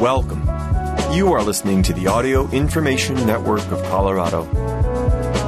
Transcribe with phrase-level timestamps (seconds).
[0.00, 0.48] Welcome.
[1.14, 4.44] You are listening to the Audio Information Network of Colorado.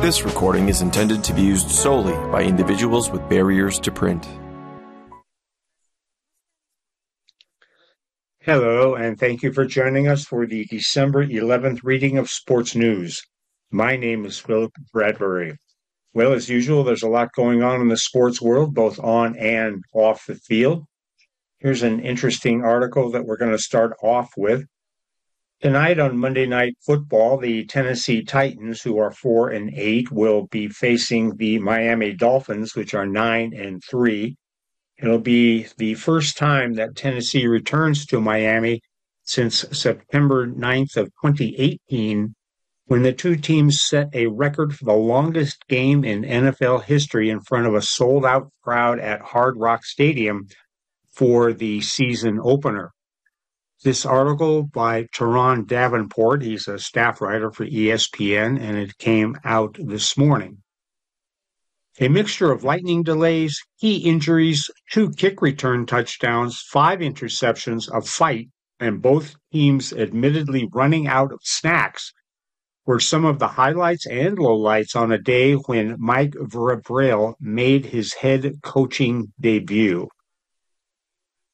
[0.03, 4.29] This recording is intended to be used solely by individuals with barriers to print.
[8.41, 13.23] Hello, and thank you for joining us for the December 11th reading of Sports News.
[13.71, 15.57] My name is Philip Bradbury.
[16.13, 19.83] Well, as usual, there's a lot going on in the sports world, both on and
[19.95, 20.85] off the field.
[21.63, 24.65] Here's an interesting article that we're going to start off with.
[25.61, 30.67] Tonight on Monday Night Football, the Tennessee Titans, who are four and eight, will be
[30.67, 34.35] facing the Miami Dolphins, which are nine and three.
[34.99, 38.81] It'll be the first time that Tennessee returns to Miami
[39.23, 42.35] since September 9th of 2018,
[42.87, 47.41] when the two teams set a record for the longest game in NFL history in
[47.41, 50.49] front of a sold-out crowd at Hard Rock Stadium
[51.13, 52.93] for the season opener.
[53.85, 59.77] This article by Turron Davenport, he's a staff writer for ESPN, and it came out
[59.79, 60.63] this morning.
[62.01, 68.49] A mixture of lightning delays, key injuries, two kick return touchdowns, five interceptions, a fight,
[68.81, 72.13] and both teams admittedly running out of snacks
[72.87, 78.15] were some of the highlights and lowlights on a day when Mike Vrabel made his
[78.15, 80.09] head coaching debut.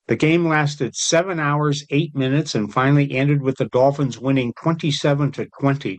[0.08, 5.32] The game lasted seven hours, eight minutes, and finally ended with the Dolphins winning 27
[5.32, 5.98] to 20.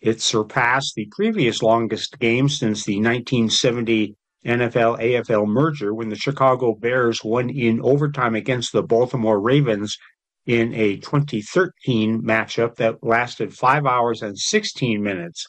[0.00, 6.74] It surpassed the previous longest game since the 1970 NFL AFL merger when the Chicago
[6.74, 9.96] Bears won in overtime against the Baltimore Ravens
[10.44, 15.46] in a 2013 matchup that lasted five hours and 16 minutes.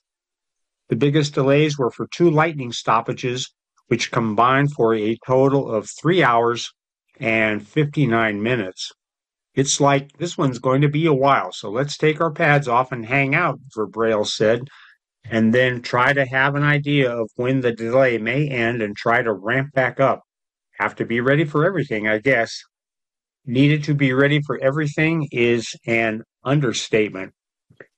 [0.90, 3.52] The biggest delays were for two lightning stoppages,
[3.88, 6.72] which combined for a total of three hours,
[7.20, 8.92] and 59 minutes.
[9.56, 12.92] It's like this one's going to be a while, so let's take our pads off
[12.92, 14.68] and hang out, Vrabel said,
[15.30, 19.22] and then try to have an idea of when the delay may end and try
[19.22, 20.22] to ramp back up.
[20.80, 22.62] Have to be ready for everything, I guess.
[23.46, 27.34] Needed to be ready for everything is an understatement.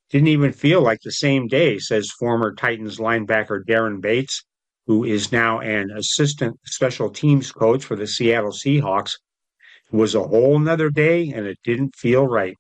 [0.10, 4.44] Didn't even feel like the same day, says former Titans linebacker Daren Bates
[4.90, 9.12] who is now an assistant special teams coach for the Seattle Seahawks,
[9.92, 12.56] was a whole nother day and it didn't feel right.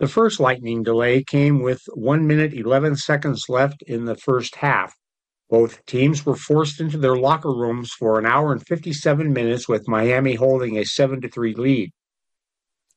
[0.00, 4.92] The first lightning delay came with 1 minute 11 seconds left in the first half.
[5.48, 9.88] Both teams were forced into their locker rooms for an hour and 57 minutes with
[9.88, 11.90] Miami holding a 7 3 lead.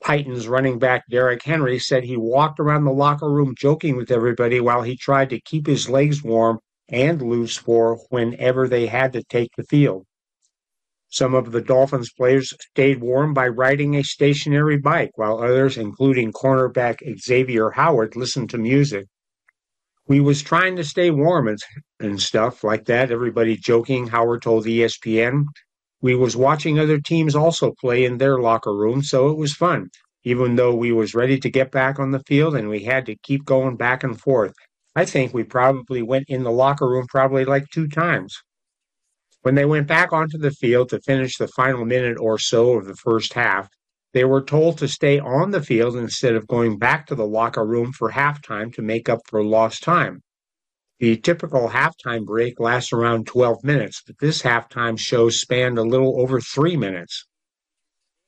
[0.04, 4.60] Titans running back Derrick Henry said he walked around the locker room joking with everybody
[4.60, 6.60] while he tried to keep his legs warm
[6.90, 10.06] and loose for whenever they had to take the field.
[11.10, 16.34] Some of the Dolphins players stayed warm by riding a stationary bike, while others, including
[16.34, 19.06] cornerback Xavier Howard, listened to music.
[20.08, 21.58] We was trying to stay warm and,
[22.00, 25.46] and stuff like that, everybody joking, Howard told ESPN.
[26.02, 29.90] We was watching other teams also play in their locker room, so it was fun,
[30.24, 33.16] even though we was ready to get back on the field and we had to
[33.24, 34.54] keep going back and forth.
[34.96, 38.38] I think we probably went in the locker room probably like two times.
[39.42, 42.86] When they went back onto the field to finish the final minute or so of
[42.86, 43.70] the first half,
[44.14, 47.66] they were told to stay on the field instead of going back to the locker
[47.66, 50.22] room for halftime to make up for lost time.
[51.00, 56.22] The typical halftime break lasts around 12 minutes, but this halftime show spanned a little
[56.22, 57.28] over three minutes.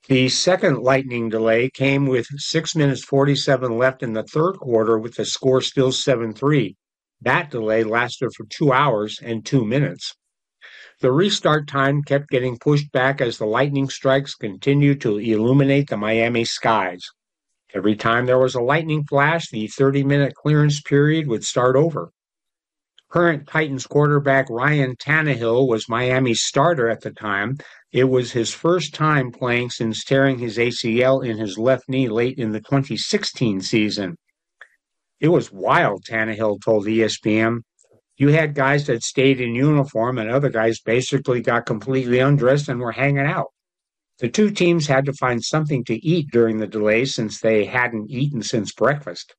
[0.10, 5.16] The second lightning delay came with 6 minutes 47 left in the third quarter with
[5.16, 6.78] the score still 7 3.
[7.20, 10.16] That delay lasted for two hours and two minutes.
[11.02, 15.98] The restart time kept getting pushed back as the lightning strikes continued to illuminate the
[15.98, 17.02] Miami skies.
[17.74, 22.12] Every time there was a lightning flash, the 30 minute clearance period would start over.
[23.10, 27.58] Current Titans quarterback Ryan Tannehill was Miami's starter at the time.
[27.94, 32.38] It was his first time playing since tearing his ACL in his left knee late
[32.38, 34.18] in the 2016 season.
[35.22, 37.62] It was wild, Tannehill told ESPN.
[38.18, 42.82] You had guys that stayed in uniform, and other guys basically got completely undressed and
[42.82, 43.54] were hanging out.
[44.20, 48.10] The two teams had to find something to eat during the delay since they hadn't
[48.10, 49.34] eaten since breakfast.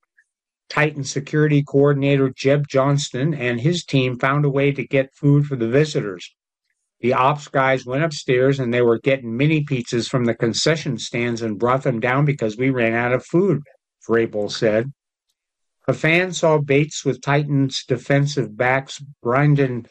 [0.69, 5.57] Titan security coordinator Jeb Johnston and his team found a way to get food for
[5.57, 6.35] the visitors.
[7.01, 11.43] The ops guys went upstairs and they were getting mini pizzas from the concession stands
[11.43, 13.63] and brought them down because we ran out of food,
[14.07, 14.93] Vrabel said.
[15.87, 19.87] A fan saw Bates with Titans defensive backs Brynden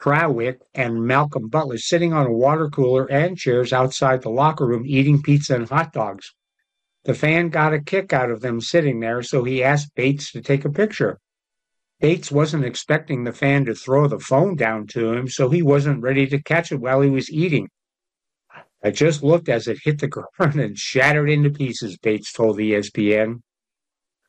[0.00, 4.84] Trawick and Malcolm Butler sitting on a water cooler and chairs outside the locker room
[4.86, 6.32] eating pizza and hot dogs.
[7.04, 10.42] The fan got a kick out of them sitting there, so he asked Bates to
[10.42, 11.18] take a picture.
[11.98, 16.02] Bates wasn't expecting the fan to throw the phone down to him, so he wasn't
[16.02, 17.68] ready to catch it while he was eating.
[18.82, 23.40] I just looked as it hit the ground and shattered into pieces, Bates told ESPN.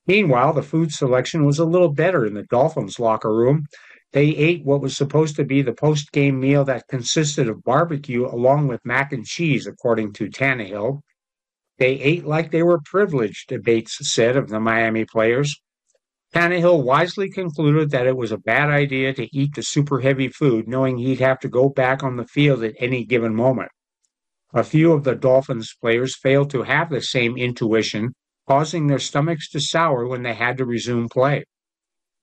[0.08, 3.66] Meanwhile, the food selection was a little better in the Dolphins locker room.
[4.12, 8.26] They ate what was supposed to be the post game meal that consisted of barbecue
[8.26, 11.02] along with mac and cheese, according to Tannehill.
[11.82, 15.60] They ate like they were privileged, Bates said of the Miami players.
[16.32, 20.68] Tannehill wisely concluded that it was a bad idea to eat the super heavy food,
[20.68, 23.72] knowing he'd have to go back on the field at any given moment.
[24.54, 28.14] A few of the Dolphins players failed to have the same intuition,
[28.48, 31.46] causing their stomachs to sour when they had to resume play.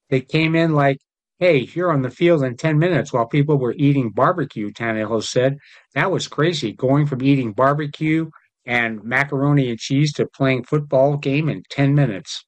[0.09, 0.99] They came in like,
[1.41, 5.59] hey, you're on the field in 10 minutes while people were eating barbecue, Tannehill said.
[5.95, 8.31] That was crazy, going from eating barbecue
[8.69, 12.45] and macaroni and cheese to playing football game in 10 minutes.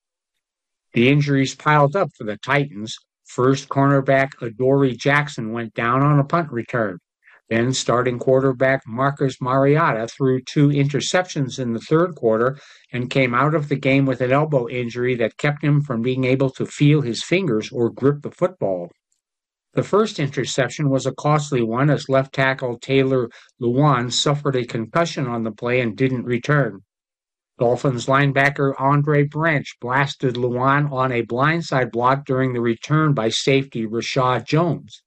[0.93, 2.95] The injuries piled up for the Titans.
[3.25, 6.99] First cornerback Adoree Jackson went down on a punt return.
[7.49, 12.59] Then starting quarterback Marcus Mariota threw two interceptions in the third quarter
[12.93, 16.25] and came out of the game with an elbow injury that kept him from being
[16.25, 18.91] able to feel his fingers or grip the football.
[19.75, 23.31] The first interception was a costly one as left tackle Taylor
[23.61, 26.81] Lewan suffered a concussion on the play and didn't return.
[27.57, 33.87] Dolphins linebacker Andre Branch blasted Lewan on a blindside block during the return by safety
[33.87, 35.05] Reshad Jones.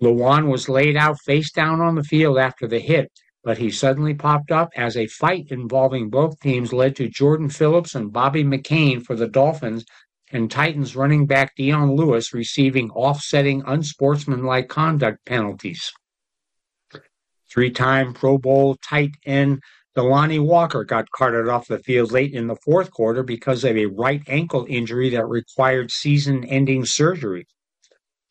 [0.00, 3.10] Lewan was laid out face down on the field after the hit,
[3.44, 7.94] but he suddenly popped up as a fight involving both teams led to Jordan Phillips
[7.94, 9.84] and Bobby McCain for the Dolphins
[10.32, 15.92] and Titans running back Dion Lewis receiving offsetting unsportsmanlike conduct penalties.
[17.50, 19.60] Three time Pro Bowl tight end
[19.96, 23.86] Delanie Walker got carted off the field late in the fourth quarter because of a
[23.86, 27.46] right ankle injury that required season ending surgery.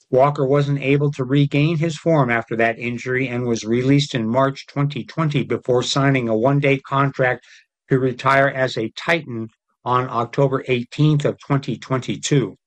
[0.10, 4.66] Walker wasn't able to regain his form after that injury and was released in March
[4.68, 7.46] 2020 before signing a one-day contract
[7.90, 9.50] to retire as a Titan
[9.88, 12.58] on October 18th of 2022.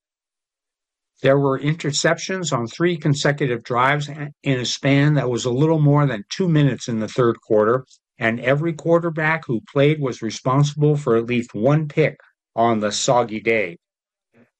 [1.23, 6.07] There were interceptions on three consecutive drives in a span that was a little more
[6.07, 7.85] than two minutes in the third quarter,
[8.19, 12.17] and every quarterback who played was responsible for at least one pick
[12.57, 13.77] on the soggy day.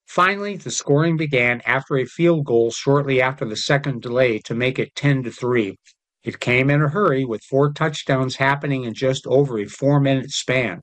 [0.07, 4.79] Finally, the scoring began after a field goal shortly after the second delay to make
[4.79, 5.79] it 10 to 3.
[6.25, 10.31] It came in a hurry with four touchdowns happening in just over a four minute
[10.31, 10.83] span.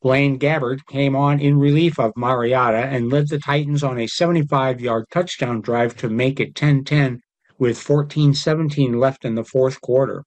[0.00, 4.80] Blaine Gabbert came on in relief of Mariota and led the Titans on a 75
[4.80, 7.20] yard touchdown drive to make it 10 10
[7.58, 10.22] with 14 17 left in the fourth quarter.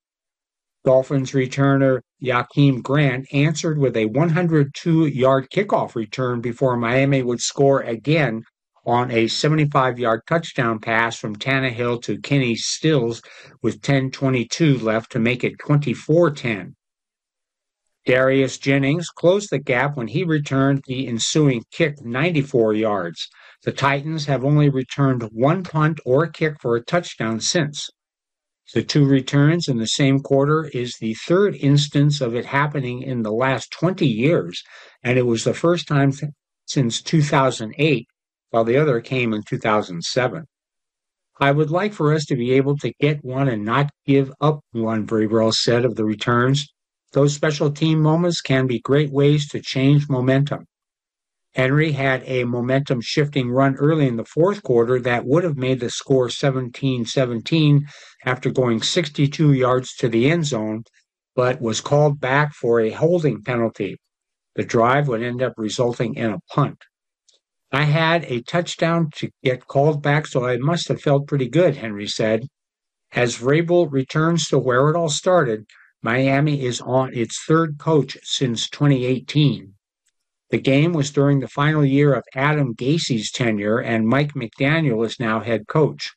[0.83, 7.79] Dolphins returner Jakeem Grant answered with a 102 yard kickoff return before Miami would score
[7.79, 8.43] again
[8.85, 13.21] on a 75 yard touchdown pass from Tannehill to Kenny Stills
[13.61, 16.75] with 10.22 left to make it 24 10.
[18.05, 23.29] Darius Jennings closed the gap when he returned the ensuing kick 94 yards.
[23.63, 27.89] The Titans have only returned one punt or kick for a touchdown since.
[28.73, 33.21] The two returns in the same quarter is the third instance of it happening in
[33.21, 34.63] the last 20 years,
[35.03, 36.31] and it was the first time th-
[36.65, 38.07] since 2008,
[38.49, 40.45] while the other came in 2007.
[41.39, 44.61] I would like for us to be able to get one and not give up
[44.71, 46.67] one, Vrabel said of the returns.
[47.13, 50.65] Those special team moments can be great ways to change momentum.
[51.53, 55.81] Henry had a momentum shifting run early in the fourth quarter that would have made
[55.81, 57.85] the score 17 17
[58.25, 60.83] after going 62 yards to the end zone,
[61.35, 63.97] but was called back for a holding penalty.
[64.55, 66.77] The drive would end up resulting in a punt.
[67.73, 71.77] I had a touchdown to get called back, so I must have felt pretty good,
[71.77, 72.47] Henry said.
[73.13, 75.65] As Vrabel returns to where it all started,
[76.03, 79.75] Miami is on its third coach since 2018.
[80.49, 85.19] The game was during the final year of Adam Gase's tenure, and Mike McDaniel is
[85.19, 86.11] now head coach.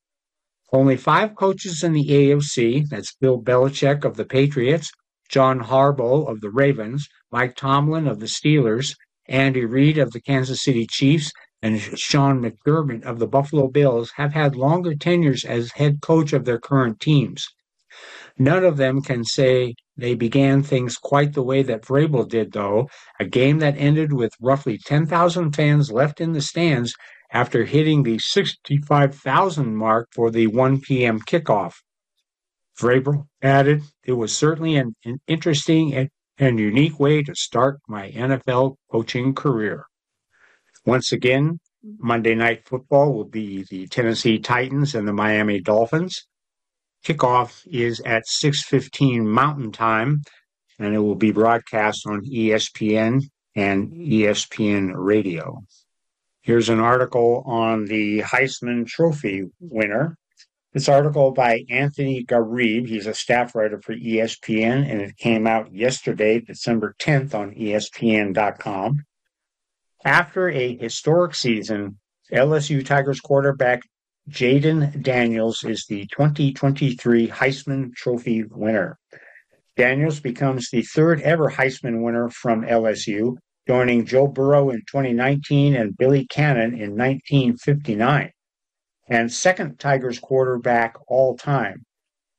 [0.73, 4.91] Only five coaches in the AFC that's Bill Belichick of the Patriots,
[5.29, 8.97] John Harbaugh of the Ravens, Mike Tomlin of the Steelers,
[9.29, 11.31] Andy Reid of the Kansas City Chiefs,
[11.63, 16.45] and Sean McDermott of the Buffalo Bills have had longer tenures as head coach of
[16.45, 17.47] their current teams.
[18.37, 22.89] None of them can say they began things quite the way that Vrabel did, though,
[23.21, 26.95] a game that ended with roughly 10,000 fans left in the stands
[27.31, 31.21] after hitting the 65,000 mark for the 1 p.m.
[31.21, 31.75] kickoff.
[32.81, 38.77] Vrabel added, It was certainly an, an interesting and unique way to start my NFL
[38.91, 39.87] coaching career.
[40.85, 41.61] Once again,
[41.99, 46.27] Monday Night Football will be the Tennessee Titans and the Miami Dolphins.
[47.05, 50.23] Kickoff is at 6:15 Mountain Time,
[50.79, 53.21] and it will be broadcast on ESPN
[53.55, 55.63] and ESPN Radio.
[56.41, 60.17] Here's an article on the Heisman Trophy winner.
[60.73, 65.73] This article by Anthony Gharib, he's a staff writer for ESPN, and it came out
[65.75, 69.05] yesterday, December 10th, on ESPN.com.
[70.05, 71.99] After a historic season,
[72.33, 73.83] LSU Tigers quarterback
[74.31, 78.97] Jayden Daniels is the 2023 Heisman Trophy winner.
[79.77, 83.37] Daniels becomes the third ever Heisman winner from LSU,
[83.69, 88.31] joining Joe Burrow in 2019 and Billy Cannon in 1959,
[89.11, 91.85] and second Tigers quarterback all time.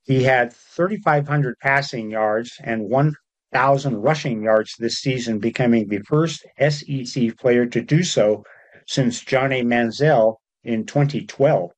[0.01, 7.37] He had 3,500 passing yards and 1,000 rushing yards this season, becoming the first SEC
[7.37, 8.43] player to do so
[8.87, 11.74] since Johnny Manziel in 2012.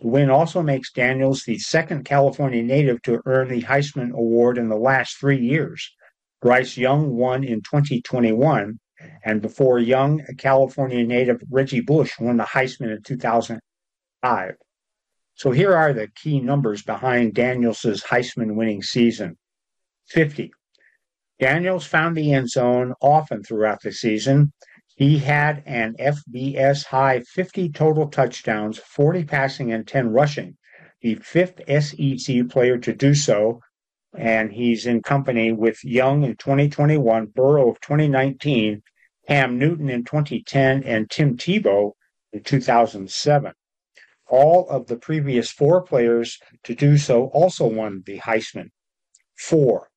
[0.00, 4.68] The win also makes Daniels the second California native to earn the Heisman Award in
[4.68, 5.90] the last three years.
[6.42, 8.78] Bryce Young won in 2021,
[9.24, 14.54] and before Young, California native Reggie Bush won the Heisman in 2005.
[15.34, 19.38] So here are the key numbers behind Daniels' Heisman winning season
[20.08, 20.52] 50.
[21.38, 24.52] Daniels found the end zone often throughout the season.
[24.96, 30.56] He had an FBS high 50 total touchdowns, 40 passing, and 10 rushing,
[31.00, 33.60] the fifth SEC player to do so
[34.16, 38.82] and he's in company with Young in 2021, Burrow of 2019,
[39.28, 41.92] Cam Newton in 2010, and Tim Tebow
[42.32, 43.52] in 2007.
[44.28, 48.70] All of the previous four players to do so also won the Heisman.
[49.36, 49.90] Four.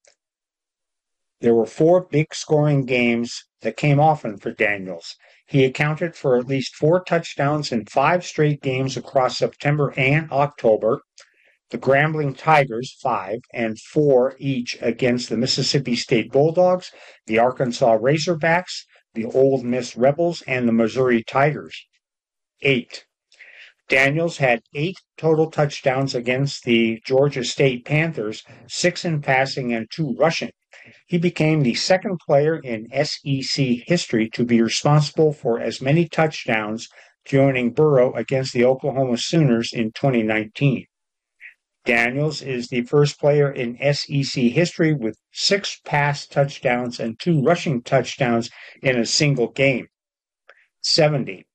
[1.41, 5.15] There were four big scoring games that came often for Daniels.
[5.47, 11.01] He accounted for at least four touchdowns in five straight games across September and October
[11.69, 16.91] the Grambling Tigers, five, and four each against the Mississippi State Bulldogs,
[17.27, 21.85] the Arkansas Razorbacks, the Ole Miss Rebels, and the Missouri Tigers.
[22.61, 23.05] Eight.
[23.87, 30.15] Daniels had eight total touchdowns against the Georgia State Panthers, six in passing and two
[30.15, 30.51] rushing.
[31.07, 36.87] He became the second player in SEC history to be responsible for as many touchdowns,
[37.25, 40.85] joining Burrow against the Oklahoma Sooners in 2019.
[41.85, 47.81] Daniels is the first player in SEC history with six pass touchdowns and two rushing
[47.81, 48.49] touchdowns
[48.81, 49.87] in a single game.
[50.81, 51.45] 70.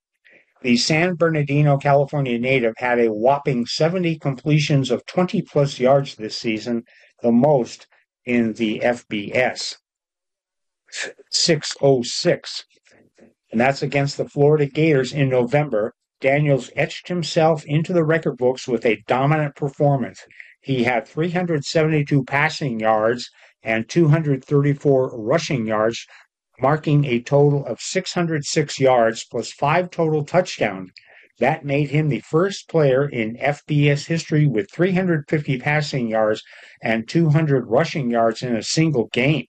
[0.63, 6.37] The San Bernardino, California native had a whopping 70 completions of 20 plus yards this
[6.37, 6.85] season,
[7.23, 7.87] the most
[8.25, 9.77] in the FBS.
[11.31, 12.65] 606.
[13.51, 18.67] And that's against the Florida Gators in November Daniels etched himself into the record books
[18.67, 20.25] with a dominant performance.
[20.63, 23.31] He had 372 passing yards
[23.63, 26.07] and 234 rushing yards,
[26.59, 30.93] marking a total of 606 yards plus five total touchdowns.
[31.39, 36.43] That made him the first player in FBS history with 350 passing yards
[36.81, 39.47] and 200 rushing yards in a single game.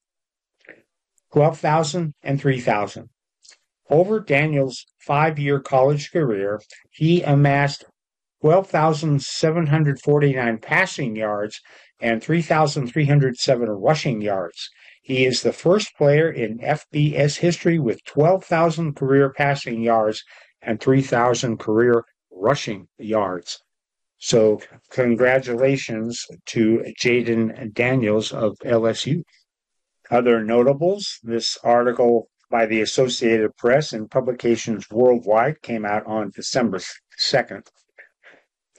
[1.31, 3.09] 12,000 and 3,000.
[3.89, 6.59] Over Daniels' five year college career,
[6.91, 7.85] he amassed
[8.41, 11.61] 12,749 passing yards
[12.01, 14.69] and 3,307 rushing yards.
[15.03, 20.23] He is the first player in FBS history with 12,000 career passing yards
[20.65, 23.61] and 3,000 career rushing yards.
[24.17, 29.23] So, congratulations to Jayden Daniels of LSU.
[30.09, 36.79] Other notables this article by the Associated Press and publications worldwide came out on December
[37.19, 37.67] 2nd.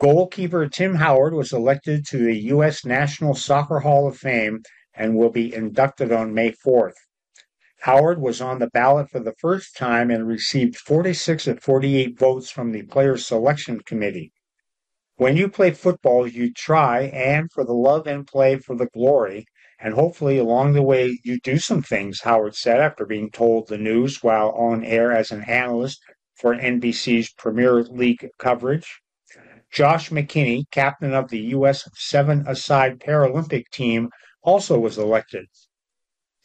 [0.00, 2.84] Goalkeeper Tim Howard was elected to the U.S.
[2.84, 4.62] National Soccer Hall of Fame
[4.94, 6.94] and will be inducted on May 4th.
[7.80, 12.50] Howard was on the ballot for the first time and received 46 of 48 votes
[12.50, 14.32] from the Players Selection Committee.
[15.16, 19.46] When you play football, you try, and for the love and play for the glory,
[19.78, 23.78] and hopefully, along the way, you do some things, Howard said after being told the
[23.78, 26.00] news while on air as an analyst
[26.34, 29.00] for NBC's Premier League coverage.
[29.70, 31.88] Josh McKinney, captain of the U.S.
[31.94, 34.10] seven aside Paralympic team,
[34.42, 35.46] also was elected.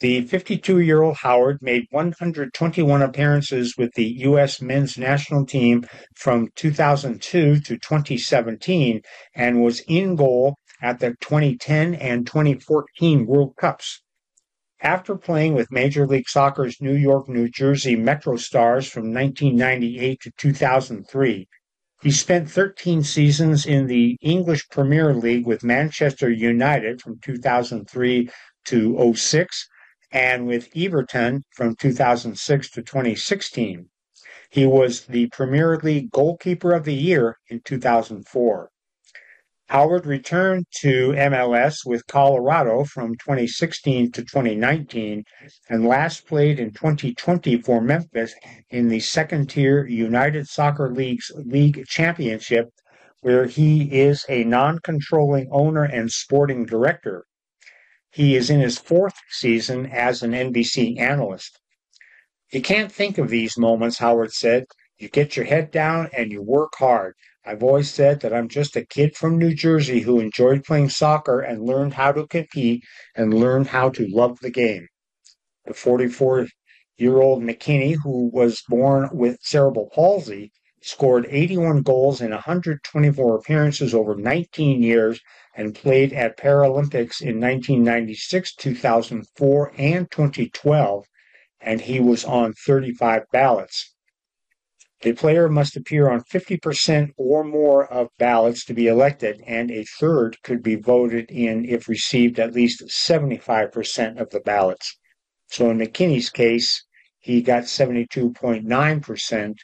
[0.02, 4.60] The 52 year old Howard made 121 appearances with the U.S.
[4.60, 9.02] men's national team from 2002 to 2017
[9.36, 14.02] and was in goal at the 2010 and 2014 World Cups.
[14.80, 20.32] After playing with Major League Soccer's New York, New Jersey Metro Stars from 1998 to
[20.36, 21.46] 2003,
[22.02, 28.28] he spent 13 seasons in the English Premier League with Manchester United from 2003
[28.64, 29.68] to 06
[30.12, 33.88] and with Everton from 2006 to 2016.
[34.50, 38.70] He was the Premier League Goalkeeper of the Year in 2004.
[39.68, 45.24] Howard returned to MLS with Colorado from 2016 to 2019
[45.70, 48.34] and last played in 2020 for Memphis
[48.68, 52.68] in the second tier United Soccer League's League Championship,
[53.22, 57.24] where he is a non controlling owner and sporting director.
[58.12, 61.58] He is in his fourth season as an NBC analyst.
[62.52, 64.66] You can't think of these moments, Howard said.
[64.98, 67.14] You get your head down and you work hard.
[67.44, 71.40] I've always said that I'm just a kid from New Jersey who enjoyed playing soccer
[71.40, 72.84] and learned how to compete
[73.16, 74.88] and learned how to love the game.
[75.64, 76.48] The 44
[76.98, 80.52] year old McKinney, who was born with cerebral palsy,
[80.82, 85.18] scored 81 goals in 124 appearances over 19 years
[85.54, 91.04] and played at Paralympics in 1996, 2004, and 2012,
[91.60, 93.94] and he was on 35 ballots.
[95.04, 99.84] A player must appear on 50% or more of ballots to be elected, and a
[99.98, 104.96] third could be voted in if received at least 75% of the ballots.
[105.48, 106.84] So in McKinney's case,
[107.18, 109.54] he got 72.9%,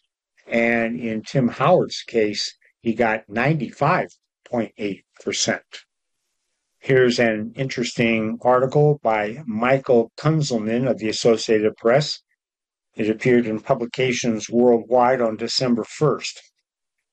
[0.49, 5.03] and in Tim Howard's case, he got 95.8%.
[6.79, 12.23] Here's an interesting article by Michael Kunzelman of the Associated Press.
[12.95, 16.39] It appeared in publications worldwide on December 1st.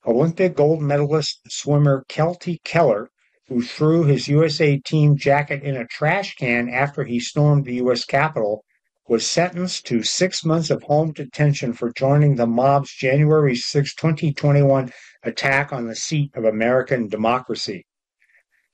[0.05, 3.09] Olympic gold medalist swimmer Klete Keller,
[3.47, 8.05] who threw his USA team jacket in a trash can after he stormed the U.S.
[8.05, 8.63] Capitol,
[9.07, 14.91] was sentenced to six months of home detention for joining the mob's January 6, 2021
[15.23, 17.85] attack on the seat of American democracy.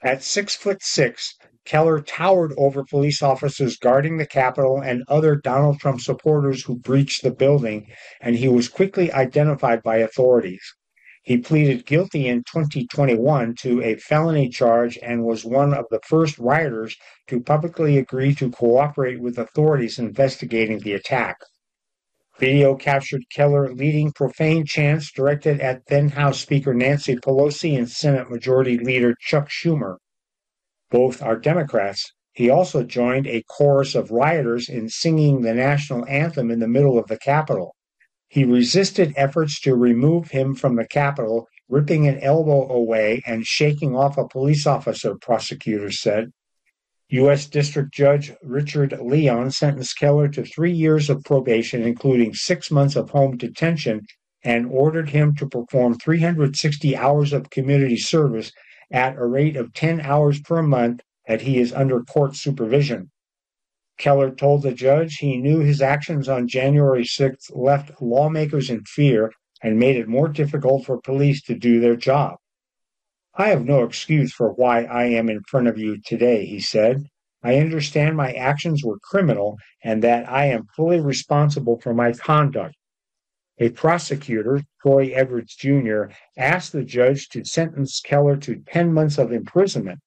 [0.04, 5.80] At six foot six, Keller towered over police officers guarding the Capitol and other Donald
[5.80, 7.86] Trump supporters who breached the building,
[8.20, 10.64] and he was quickly identified by authorities.
[11.22, 16.40] He pleaded guilty in 2021 to a felony charge and was one of the first
[16.40, 21.38] rioters to publicly agree to cooperate with authorities investigating the attack.
[22.42, 28.32] Video captured Keller leading profane chants directed at then House Speaker Nancy Pelosi and Senate
[28.32, 29.98] Majority Leader Chuck Schumer.
[30.90, 32.04] Both are Democrats.
[32.34, 36.98] He also joined a chorus of rioters in singing the national anthem in the middle
[36.98, 37.76] of the Capitol.
[38.28, 43.96] He resisted efforts to remove him from the Capitol, ripping an elbow away and shaking
[43.96, 46.32] off a police officer, prosecutors said.
[47.12, 47.46] U.S.
[47.46, 53.10] District Judge Richard Leon sentenced Keller to three years of probation, including six months of
[53.10, 54.06] home detention,
[54.46, 58.54] and ordered him to perform 360 hours of community service
[58.94, 63.12] at a rate of 10 hours per month that he is under court supervision.
[63.98, 69.34] Keller told the judge he knew his actions on January 6th left lawmakers in fear
[69.62, 72.38] and made it more difficult for police to do their job.
[73.36, 77.06] I have no excuse for why I am in front of you today, he said.
[77.42, 82.76] I understand my actions were criminal and that I am fully responsible for my conduct.
[83.58, 86.06] A prosecutor, Troy Edwards Jr.,
[86.38, 90.00] asked the judge to sentence Keller to 10 months of imprisonment.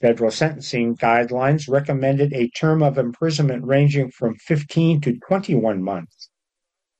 [0.00, 6.30] Federal sentencing guidelines recommended a term of imprisonment ranging from 15 to 21 months.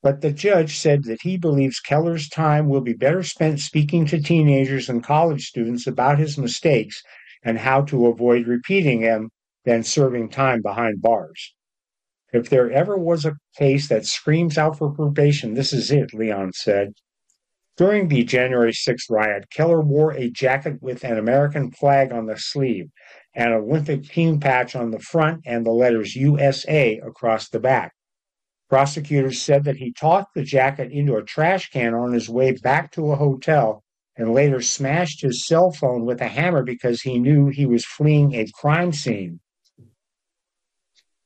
[0.03, 4.21] But the judge said that he believes Keller's time will be better spent speaking to
[4.21, 7.03] teenagers and college students about his mistakes
[7.43, 9.31] and how to avoid repeating them
[9.65, 11.55] than serving time behind bars.
[12.33, 16.53] If there ever was a case that screams out for probation, this is it, Leon
[16.53, 16.93] said.
[17.77, 22.39] During the January 6th riot, Keller wore a jacket with an American flag on the
[22.39, 22.91] sleeve,
[23.35, 27.93] an Olympic team patch on the front, and the letters USA across the back.
[28.69, 32.91] Prosecutors said that he tossed the jacket into a trash can on his way back
[32.93, 33.85] to a hotel
[34.17, 38.35] and later smashed his cell phone with a hammer because he knew he was fleeing
[38.35, 39.41] a crime scene.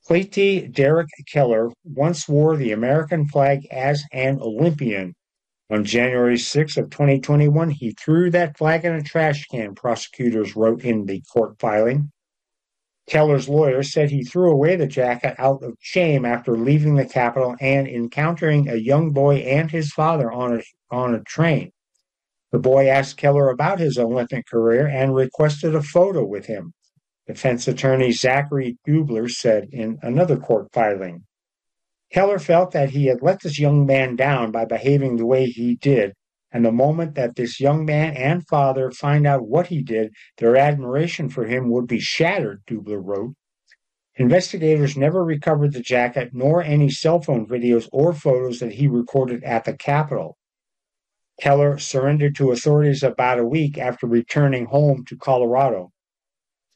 [0.07, 5.15] Klete Derek Keller once wore the American flag as an Olympian.
[5.71, 10.83] On January 6 of 2021, he threw that flag in a trash can, prosecutors wrote
[10.83, 12.11] in the court filing.
[13.11, 17.57] Keller's lawyer said he threw away the jacket out of shame after leaving the Capitol
[17.61, 20.63] and encountering a young boy and his father on a,
[20.95, 21.73] on a train.
[22.53, 26.73] The boy asked Keller about his Olympic career and requested a photo with him.
[27.27, 31.25] defense attorney Zachary Deubler said in another court filing.
[32.13, 35.75] Keller felt that he had let this young man down by behaving the way he
[35.75, 36.13] did,
[36.53, 40.57] and the moment that this young man and father find out what he did, their
[40.57, 43.35] admiration for him would be shattered, Deubler wrote.
[44.17, 49.43] Investigators never recovered the jacket nor any cell phone videos or photos that he recorded
[49.45, 50.37] at the Capitol.
[51.41, 55.91] Keller surrendered to authorities about a week after returning home to Colorado.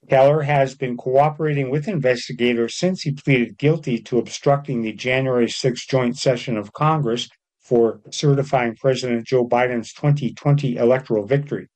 [0.08, 5.86] Keller has been cooperating with investigators since he pleaded guilty to obstructing the January 6
[5.86, 7.28] joint session of Congress
[7.64, 11.68] for certifying President Joe Biden's 2020 electoral victory.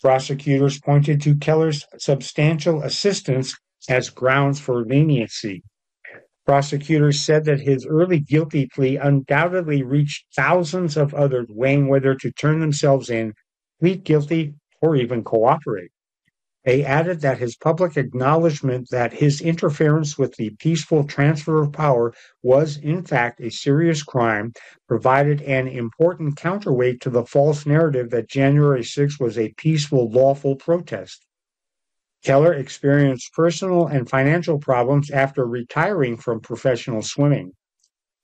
[0.00, 3.56] Prosecutors pointed to Keller's substantial assistance
[3.88, 5.62] as grounds for leniency.
[6.46, 12.30] Prosecutors said that his early guilty plea undoubtedly reached thousands of others weighing whether to
[12.32, 13.32] turn themselves in,
[13.80, 15.90] plead guilty, or even cooperate.
[16.64, 22.14] They added that his public acknowledgement that his interference with the peaceful transfer of power
[22.42, 24.54] was, in fact, a serious crime
[24.88, 30.56] provided an important counterweight to the false narrative that January 6 was a peaceful, lawful
[30.56, 31.26] protest.
[32.24, 37.52] Keller experienced personal and financial problems after retiring from professional swimming.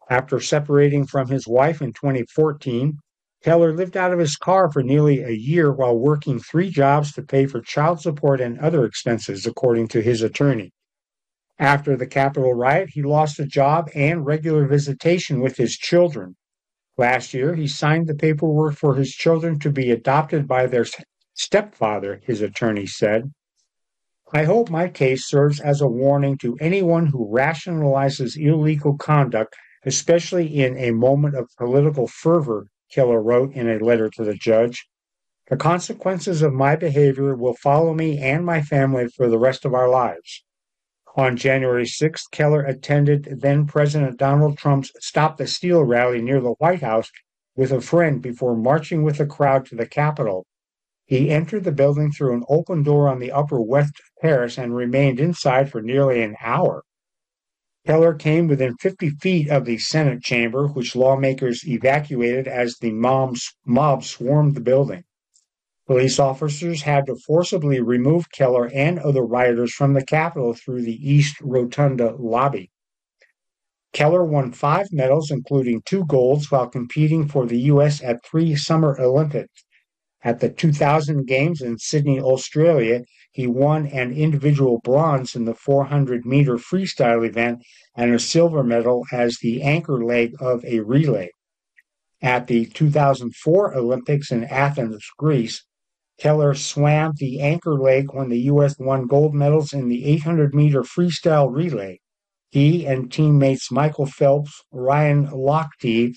[0.09, 2.96] After separating from his wife in 2014,
[3.42, 7.22] Keller lived out of his car for nearly a year while working three jobs to
[7.22, 10.72] pay for child support and other expenses, according to his attorney.
[11.59, 16.37] After the Capitol riot, he lost a job and regular visitation with his children.
[16.98, 20.85] Last year, he signed the paperwork for his children to be adopted by their
[21.33, 23.33] stepfather, his attorney said.
[24.35, 30.61] I hope my case serves as a warning to anyone who rationalizes illegal conduct, especially
[30.61, 34.87] in a moment of political fervor Keller wrote in a letter to the judge.
[35.48, 39.74] The consequences of my behavior will follow me and my family for the rest of
[39.74, 40.44] our lives.
[41.16, 46.55] On January 6th, Keller attended then President Donald Trump's Stop the Steal rally near the
[46.59, 47.11] White House
[47.57, 50.46] with a friend before marching with the crowd to the Capitol.
[51.05, 55.18] He entered the building through an open door on the Upper West Terrace and remained
[55.18, 56.85] inside for nearly an hour.
[57.86, 64.04] Keller came within 50 feet of the Senate chamber, which lawmakers evacuated as the mob
[64.04, 65.04] swarmed the building.
[65.86, 71.10] Police officers had to forcibly remove Keller and other rioters from the Capitol through the
[71.10, 72.70] East Rotunda lobby.
[73.92, 78.00] Keller won five medals, including two golds, while competing for the U.S.
[78.04, 79.64] at three Summer Olympics.
[80.22, 86.26] At the 2000 Games in Sydney, Australia, he won an individual bronze in the 400
[86.26, 87.62] meter freestyle event
[87.96, 91.30] and a silver medal as the anchor leg of a relay.
[92.20, 95.64] At the 2004 Olympics in Athens, Greece,
[96.18, 98.78] Keller swam the anchor leg when the U.S.
[98.78, 101.98] won gold medals in the 800 meter freestyle relay.
[102.50, 106.14] He and teammates Michael Phelps, Ryan Lochte,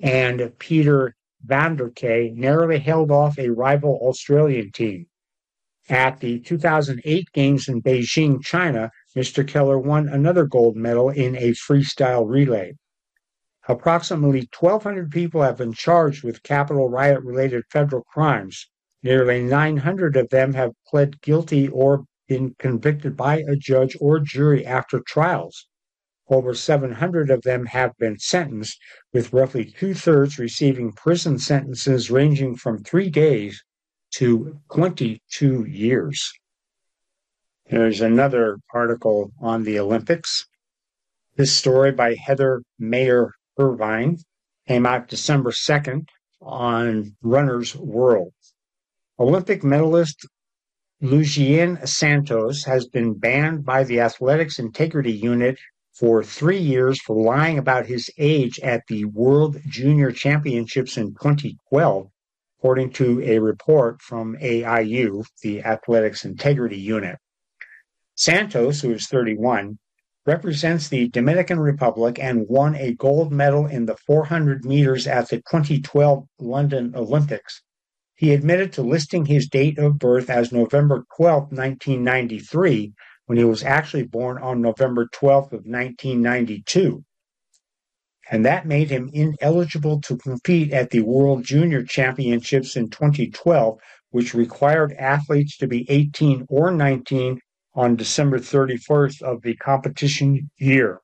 [0.00, 1.14] and Peter
[1.46, 5.06] Vanderkaay narrowly held off a rival Australian team.
[5.90, 9.48] At the 2008 Games in Beijing, China, Mr.
[9.48, 12.74] Keller won another gold medal in a freestyle relay.
[13.68, 18.68] Approximately 1,200 people have been charged with Capitol riot related federal crimes.
[19.02, 24.66] Nearly 900 of them have pled guilty or been convicted by a judge or jury
[24.66, 25.68] after trials.
[26.28, 28.78] Over 700 of them have been sentenced,
[29.14, 33.64] with roughly two thirds receiving prison sentences ranging from three days
[34.14, 36.32] to 22 years.
[37.70, 40.46] There's another article on the Olympics.
[41.36, 44.18] This story by Heather Mayer Irvine
[44.66, 46.08] came out December 2nd
[46.40, 48.32] on Runner's World.
[49.18, 50.26] Olympic medalist
[51.02, 55.58] Luguelin Santos has been banned by the Athletics Integrity Unit
[55.92, 62.08] for three years for lying about his age at the World Junior Championships in 2012
[62.58, 67.16] according to a report from AIU, the Athletics Integrity Unit.
[68.16, 69.78] Santos, who is 31,
[70.26, 75.36] represents the Dominican Republic and won a gold medal in the 400 meters at the
[75.36, 77.62] 2012 London Olympics.
[78.16, 82.92] He admitted to listing his date of birth as November 12, 1993,
[83.26, 87.04] when he was actually born on November 12th of 1992
[88.30, 93.78] and that made him ineligible to compete at the World Junior Championships in 2012,
[94.10, 97.40] which required athletes to be 18 or 19
[97.74, 101.00] on December 31st of the competition year.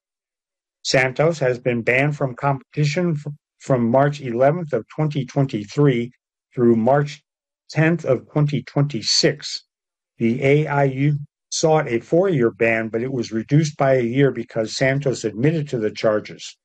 [0.82, 3.16] Santos has been banned from competition
[3.58, 6.10] from March 11th of 2023
[6.54, 7.22] through March
[7.74, 9.64] 10th of 2026.
[10.18, 11.14] The AIU
[11.50, 15.68] sought a four year ban, but it was reduced by a year because Santos admitted
[15.70, 16.56] to the charges.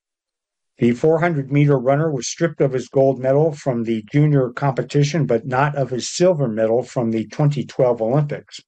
[0.80, 5.46] The 400 meter runner was stripped of his gold medal from the junior competition, but
[5.46, 8.62] not of his silver medal from the 2012 Olympics.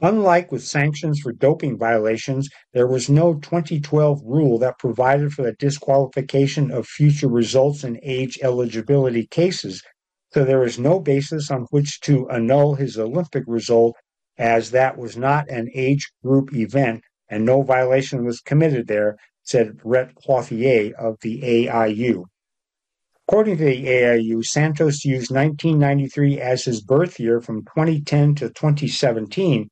[0.00, 5.52] Unlike with sanctions for doping violations, there was no 2012 rule that provided for the
[5.52, 9.82] disqualification of future results in age eligibility cases,
[10.32, 13.94] so there is no basis on which to annul his Olympic result,
[14.38, 19.78] as that was not an age group event and no violation was committed there, said
[19.78, 22.24] Brett Clothier of the AIU.
[23.26, 29.70] According to the AIU, Santos used 1993 as his birth year from 2010 to 2017,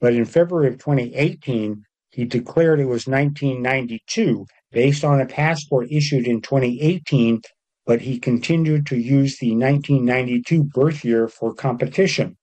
[0.00, 6.26] but in February of 2018, he declared it was 1992 based on a passport issued
[6.26, 7.42] in 2018,
[7.84, 12.34] but he continued to use the 1992 birth year for competition.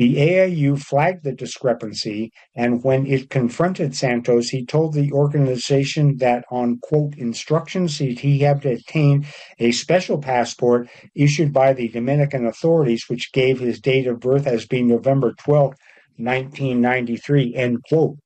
[0.00, 6.46] The AIU flagged the discrepancy, and when it confronted Santos, he told the organization that
[6.50, 9.26] on quote instructions he had obtained
[9.58, 14.64] a special passport issued by the Dominican authorities, which gave his date of birth as
[14.64, 15.74] being November 12,
[16.16, 18.16] 1993, end quote.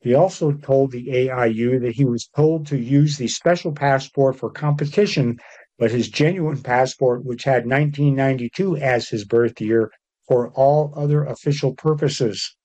[0.00, 4.48] He also told the AIU that he was told to use the special passport for
[4.50, 5.38] competition,
[5.78, 9.90] but his genuine passport, which had 1992 as his birth year,
[10.26, 12.56] for all other official purposes.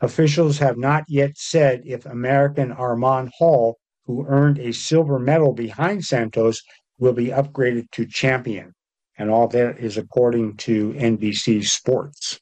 [0.00, 6.04] Officials have not yet said if American Arman Hall, who earned a silver medal behind
[6.04, 6.62] Santos,
[6.98, 8.74] will be upgraded to champion.
[9.18, 12.40] And all that is according to NBC Sports.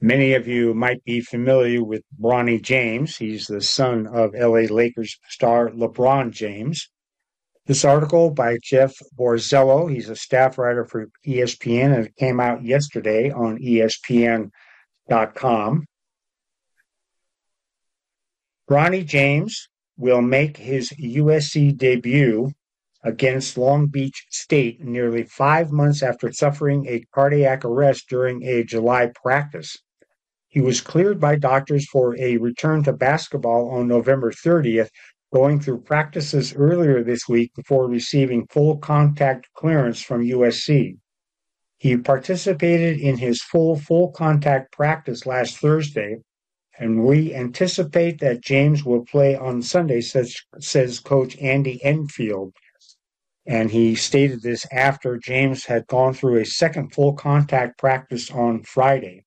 [0.00, 3.16] Many of you might be familiar with Bronny James.
[3.16, 6.90] He's the son of LA Lakers star LeBron James.
[7.66, 12.64] This article by Jeff Borzello, he's a staff writer for ESPN, and it came out
[12.64, 14.50] yesterday on ESPN.com.
[18.68, 22.50] Bronny James will make his USC debut
[23.04, 29.12] against Long Beach State nearly five months after suffering a cardiac arrest during a July
[29.14, 29.76] practice.
[30.48, 34.90] He was cleared by doctors for a return to basketball on November 30th
[35.32, 40.98] going through practices earlier this week before receiving full contact clearance from USC.
[41.78, 46.18] He participated in his full full contact practice last Thursday,
[46.78, 52.52] and we anticipate that James will play on Sunday, says, says coach Andy Enfield.
[53.46, 58.62] And he stated this after James had gone through a second full contact practice on
[58.62, 59.24] Friday.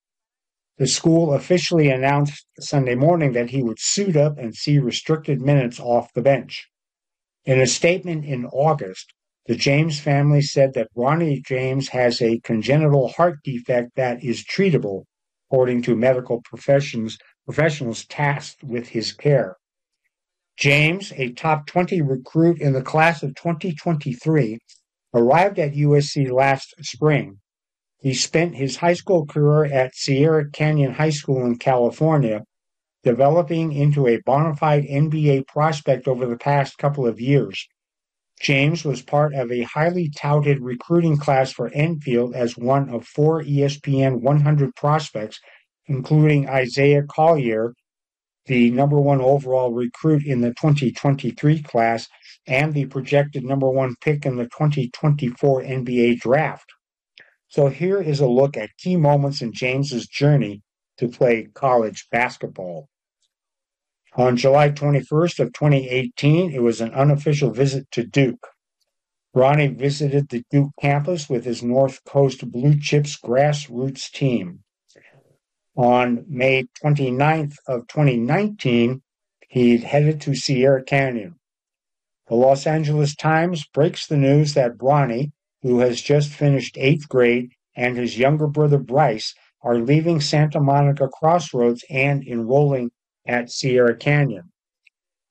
[0.77, 5.79] The school officially announced Sunday morning that he would suit up and see restricted minutes
[5.79, 6.67] off the bench.
[7.45, 9.13] In a statement in August,
[9.45, 15.03] the James family said that Bronny James has a congenital heart defect that is treatable,
[15.49, 19.55] according to medical professions, professionals tasked with his care.
[20.57, 24.59] James, a top 20 recruit in the class of 2023,
[25.13, 27.39] arrived at USC last spring
[28.05, 32.43] he spent his high school career at Sierra Canyon High School in California,
[33.03, 37.67] developing into a bona fide NBA prospect over the past couple of years.
[38.39, 43.41] James was part of a highly touted recruiting class for Enfield as one of four
[43.41, 45.39] ESPN 100 prospects,
[45.87, 47.73] including Isaiah Collier,
[48.45, 52.07] the number one overall recruit in the 2023 class,
[52.45, 56.74] and the projected number one pick in the 2024 NBA draft.
[57.55, 60.61] So here is a look at key moments in James's journey
[60.97, 62.89] to play college basketball.
[64.17, 68.45] On July 21st of 2018, it was an unofficial visit to Duke.
[69.33, 74.65] Bronny visited the Duke campus with his North Coast Blue Chips grassroots team.
[75.77, 79.01] On May 29th of 2019,
[79.47, 81.35] he headed to Sierra Canyon.
[82.27, 85.31] The Los Angeles Times breaks the news that Bronny,
[85.65, 91.07] who has just finished eighth grade, and his younger brother Bryce are leaving Santa Monica
[91.07, 92.91] Crossroads and enrolling
[93.27, 94.43] at Sierra Canyon.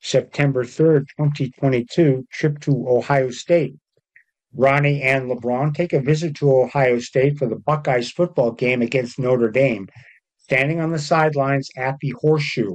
[0.03, 3.77] September 3rd, 2022, trip to Ohio State.
[4.59, 9.21] Bronny and LeBron take a visit to Ohio State for the Buckeyes football game against
[9.21, 9.89] Notre Dame,
[10.39, 12.75] standing on the sidelines at the horseshoe.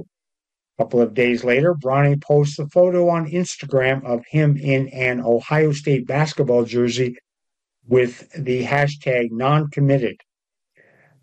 [0.78, 5.20] A couple of days later, Bronny posts a photo on Instagram of him in an
[5.20, 7.16] Ohio State basketball jersey
[7.90, 10.20] with the hashtag non-committed.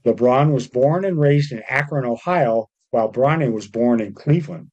[0.05, 4.69] LeBron was born and raised in Akron, Ohio, while Bronny was born in Cleveland.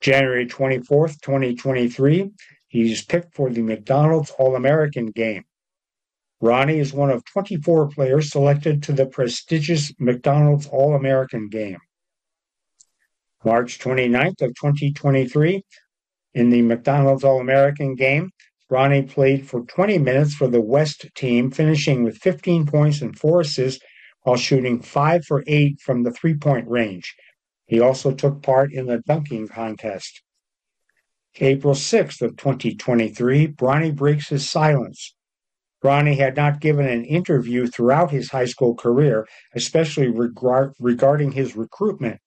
[0.00, 2.30] January 24th, 2023,
[2.68, 5.44] he is picked for the McDonald's All-American game.
[6.42, 11.78] Bronny is one of 24 players selected to the prestigious McDonald's All-American game.
[13.44, 15.62] March 29th of 2023,
[16.32, 18.30] in the McDonald's All-American game,
[18.70, 23.40] Bronny played for 20 minutes for the West team, finishing with 15 points and four
[23.40, 23.82] assists
[24.22, 27.14] while shooting 5 for 8 from the three-point range.
[27.66, 30.22] He also took part in the dunking contest.
[31.40, 35.14] April 6th of 2023, Bronny breaks his silence.
[35.82, 41.56] Bronny had not given an interview throughout his high school career, especially regard, regarding his
[41.56, 42.20] recruitment.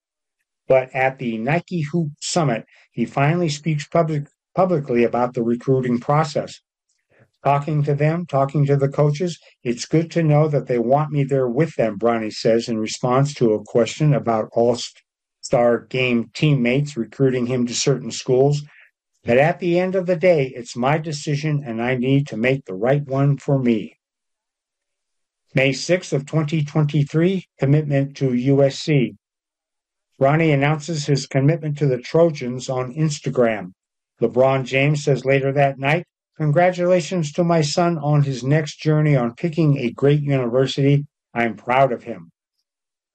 [0.67, 6.61] But at the Nike Hoop Summit, he finally speaks public, publicly about the recruiting process.
[7.43, 11.23] Talking to them, talking to the coaches, it's good to know that they want me
[11.23, 14.77] there with them, Bronny says in response to a question about all
[15.41, 18.61] star game teammates recruiting him to certain schools.
[19.23, 22.65] But at the end of the day, it's my decision and I need to make
[22.65, 23.97] the right one for me.
[25.53, 29.15] May 6th of 2023, commitment to USC.
[30.19, 33.73] Bronny announces his commitment to the Trojans on Instagram.
[34.21, 36.05] LeBron James says later that night,
[36.41, 41.05] Congratulations to my son on his next journey on picking a great university.
[41.35, 42.31] I'm proud of him.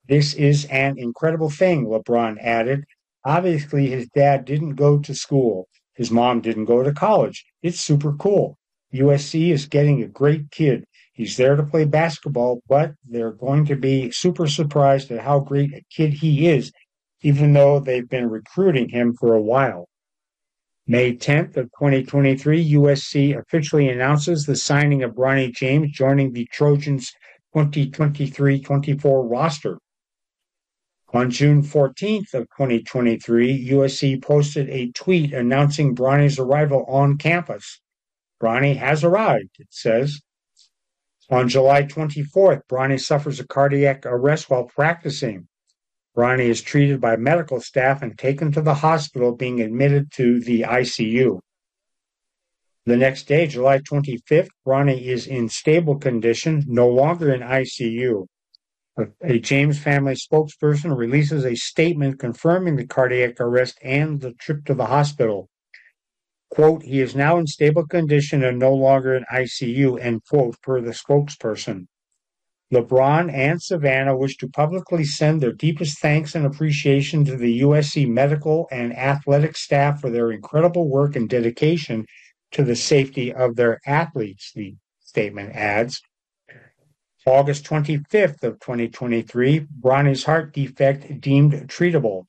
[0.07, 2.85] This is an incredible thing, LeBron added.
[3.25, 5.67] Obviously, his dad didn't go to school.
[5.93, 7.43] His mom didn't go to college.
[7.61, 8.57] It's super cool.
[8.93, 10.85] USC is getting a great kid.
[11.11, 15.73] He's there to play basketball, but they're going to be super surprised at how great
[15.73, 16.71] a kid he is,
[17.23, 19.89] even though they've been recruiting him for a while.
[20.89, 27.11] May 10th of 2023, USC officially announces the signing of Bronny James joining the Trojans
[27.53, 29.79] 2023-24 roster.
[31.13, 37.81] On June 14th of 2023, USC posted a tweet announcing Bronny's arrival on campus.
[38.41, 40.21] Bronny has arrived, it says.
[41.29, 45.49] On July 24th, Bronny suffers a cardiac arrest while practicing.
[46.17, 50.61] Bronny is treated by medical staff and taken to the hospital, being admitted to the
[50.61, 51.39] ICU.
[52.87, 58.25] The next day, July 25th, Bronny is in stable condition, no longer in ICU.
[59.21, 64.73] A James family spokesperson releases a statement confirming the cardiac arrest and the trip to
[64.73, 65.49] the hospital.
[66.49, 70.81] Quote, he is now in stable condition and no longer in ICU, end quote, per
[70.81, 71.85] the spokesperson.
[72.73, 78.07] LeBron and Savannah wish to publicly send their deepest thanks and appreciation to the USC
[78.07, 82.05] medical and athletic staff for their incredible work and dedication
[82.51, 86.01] to the safety of their athletes, the statement adds.
[87.25, 92.23] August 25th of 2023, Bronny's heart defect deemed treatable.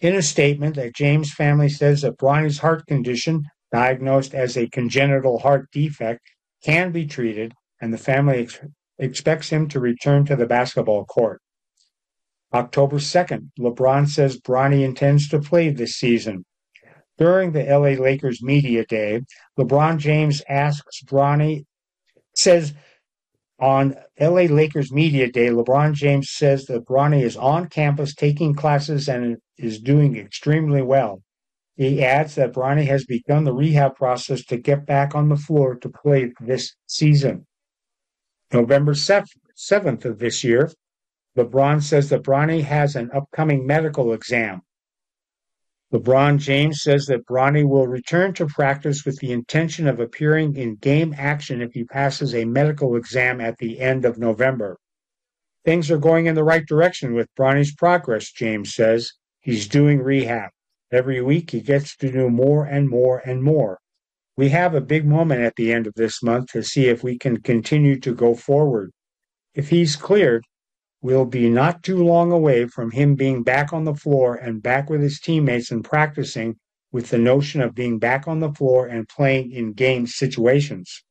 [0.00, 5.38] In a statement the James family says that Bronny's heart condition, diagnosed as a congenital
[5.38, 6.20] heart defect,
[6.64, 8.48] can be treated, and the family
[8.98, 11.40] expects him to return to the basketball court.
[12.52, 16.44] October 2nd, LeBron says Bronny intends to play this season.
[17.18, 19.22] During the LA Lakers media day,
[19.58, 21.64] LeBron James asks Bronny,
[22.34, 22.74] says
[23.60, 29.08] on LA Lakers media day, LeBron James says that Bronny is on campus taking classes
[29.08, 31.22] and is doing extremely well.
[31.76, 35.74] He adds that Bronny has begun the rehab process to get back on the floor
[35.76, 37.46] to play this season.
[38.54, 40.70] November 7th of this year,
[41.36, 44.62] LeBron says that Bronny has an upcoming medical exam.
[45.92, 50.76] LeBron James says that Bronny will return to practice with the intention of appearing in
[50.76, 54.78] game action if he passes a medical exam at the end of November.
[55.64, 59.10] Things are going in the right direction with Bronny's progress, James says.
[59.40, 60.50] He's doing rehab.
[60.92, 63.80] Every week he gets to do more and more and more
[64.36, 67.16] we have a big moment at the end of this month to see if we
[67.18, 68.90] can continue to go forward.
[69.54, 70.44] If he's cleared,
[71.00, 74.90] we'll be not too long away from him being back on the floor and back
[74.90, 76.56] with his teammates and practicing
[76.90, 81.04] with the notion of being back on the floor and playing in game situations.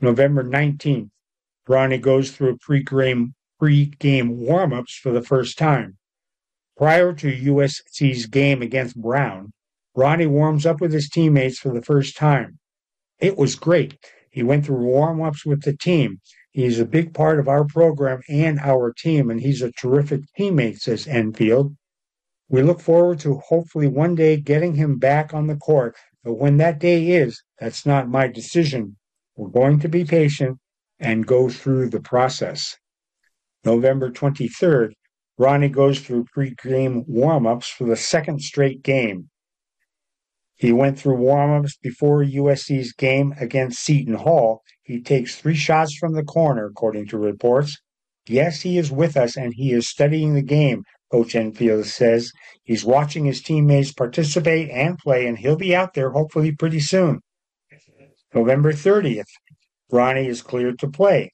[0.00, 1.10] November 19th,
[1.66, 5.96] Bronny goes through pre-game, pre-game warm-ups for the first time.
[6.76, 9.52] Prior to USC's game against Brown,
[9.98, 12.60] Bronny warms up with his teammates for the first time.
[13.18, 13.98] It was great.
[14.30, 16.20] He went through warm ups with the team.
[16.52, 20.78] He's a big part of our program and our team, and he's a terrific teammate,
[20.78, 21.76] says Enfield.
[22.48, 26.58] We look forward to hopefully one day getting him back on the court, but when
[26.58, 28.96] that day is, that's not my decision.
[29.34, 30.58] We're going to be patient
[31.00, 32.76] and go through the process.
[33.64, 34.92] November 23rd,
[35.40, 39.28] Bronny goes through pre-game warm-ups for the second straight game.
[40.58, 44.62] He went through warm-ups before USC's game against Seton Hall.
[44.82, 47.80] He takes three shots from the corner, according to reports.
[48.26, 50.82] Yes, he is with us and he is studying the game,
[51.12, 52.32] Coach Enfield says.
[52.64, 57.20] He's watching his teammates participate and play, and he'll be out there hopefully pretty soon.
[58.34, 59.30] November 30th,
[59.90, 61.30] Bronny is cleared to play.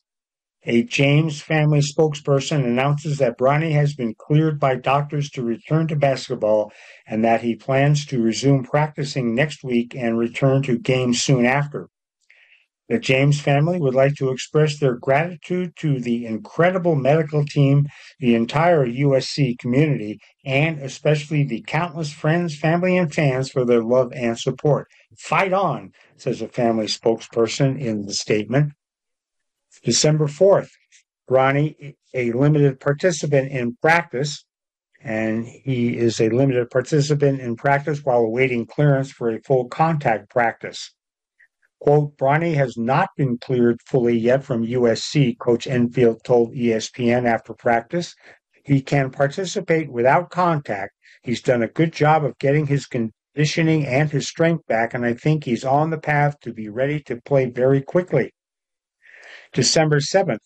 [0.67, 5.97] A James family spokesperson announces that Bronny has been cleared by doctors to return to
[5.97, 6.73] basketball
[7.07, 11.91] and that he plans to resume practicing next week and return to games soon after.
[12.89, 17.87] The James family would like to express their gratitude to the incredible medical team,
[18.19, 24.13] the entire USC community, and especially the countless friends, family, and fans for their love
[24.15, 24.89] and support.
[25.19, 28.73] Fight on, says a family spokesperson in the statement.
[29.83, 30.71] December 4th,
[31.29, 34.45] Bronny, a limited participant in practice,
[35.03, 40.31] and he is a limited participant in practice while awaiting clearance for a full contact
[40.31, 40.95] practice.
[41.81, 47.53] Quote, Bronny has not been cleared fully yet from USC, Coach Enfield told ESPN after
[47.53, 48.15] practice.
[48.65, 50.95] He can participate without contact.
[51.23, 55.13] He's done a good job of getting his conditioning and his strength back, and I
[55.13, 58.33] think he's on the path to be ready to play very quickly.
[59.55, 60.41] December 7th,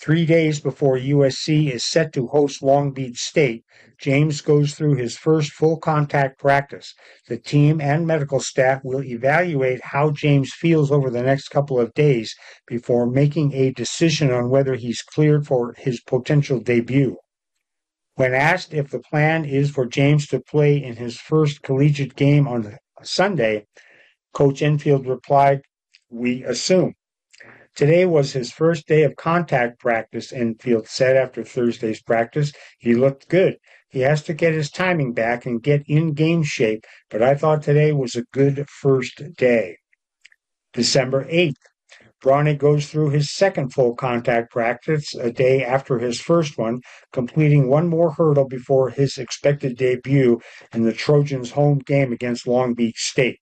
[0.00, 3.64] three days before USC is set to host Long Beach State,
[3.98, 6.94] James goes through his first full contact practice.
[7.26, 11.92] The team and medical staff will evaluate how James feels over the next couple of
[11.94, 12.36] days
[12.68, 17.16] before making a decision on whether he's cleared for his potential debut.
[18.14, 22.46] When asked if the plan is for James to play in his first collegiate game
[22.46, 23.66] on Sunday,
[24.32, 25.62] Coach Enfield replied,
[26.08, 26.94] We assume.
[27.74, 32.52] Today was his first day of contact practice, Enfield said after Thursday's practice.
[32.78, 33.56] He looked good.
[33.88, 37.62] He has to get his timing back and get in game shape, but I thought
[37.62, 39.78] today was a good first day.
[40.72, 41.54] December 8th,
[42.24, 46.80] Bronny goes through his second full contact practice a day after his first one,
[47.12, 50.40] completing one more hurdle before his expected debut
[50.72, 53.40] in the Trojans' home game against Long Beach State.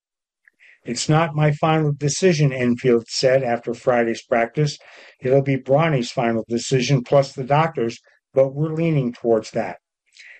[0.85, 4.79] It's not my final decision, Enfield said after Friday's practice.
[5.21, 8.01] It'll be Bronny's final decision plus the doctor's,
[8.35, 9.79] but we're leaning towards that.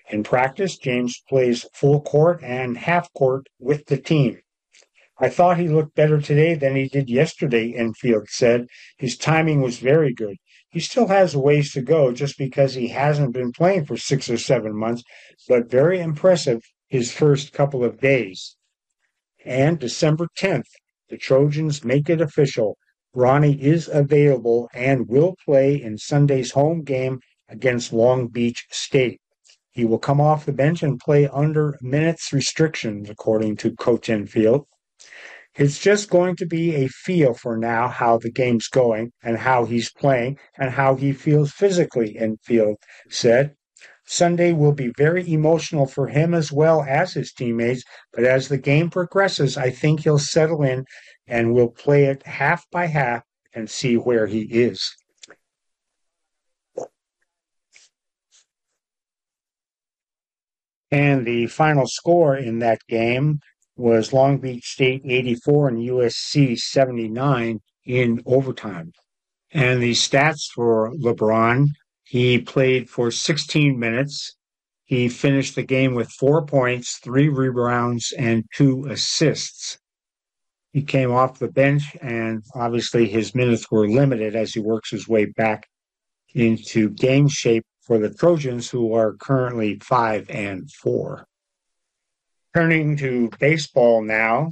[0.09, 4.41] In practice, James plays full court and half court with the team.
[5.17, 8.67] I thought he looked better today than he did yesterday, Enfield said.
[8.97, 10.35] His timing was very good.
[10.71, 14.29] He still has a ways to go just because he hasn't been playing for six
[14.29, 15.03] or seven months,
[15.47, 18.57] but very impressive his first couple of days.
[19.45, 20.69] And December 10th,
[21.09, 22.77] the Trojans make it official.
[23.15, 27.19] Bronny is available and will play in Sunday's home game
[27.49, 29.19] against Long Beach State.
[29.71, 34.65] He will come off the bench and play under minutes restrictions, according to Coach Enfield.
[35.55, 39.65] It's just going to be a feel for now how the game's going and how
[39.65, 42.77] he's playing and how he feels physically, Enfield
[43.09, 43.55] said.
[44.13, 47.83] Sunday will be very emotional for him as well as his teammates,
[48.13, 50.85] but as the game progresses, I think he'll settle in
[51.25, 53.23] and we'll play it half by half
[53.55, 54.95] and see where he is.
[60.91, 63.39] And the final score in that game
[63.75, 68.91] was Long Beach State 84 and USC 79 in overtime.
[69.51, 71.69] And the stats for LeBron
[72.13, 74.35] he played for 16 minutes.
[74.83, 79.79] He finished the game with four points, three rebounds, and two assists.
[80.73, 85.07] He came off the bench, and obviously his minutes were limited as he works his
[85.07, 85.67] way back
[86.35, 91.25] into game shape for the Trojans, who are currently five and four.
[92.53, 94.51] Turning to baseball now,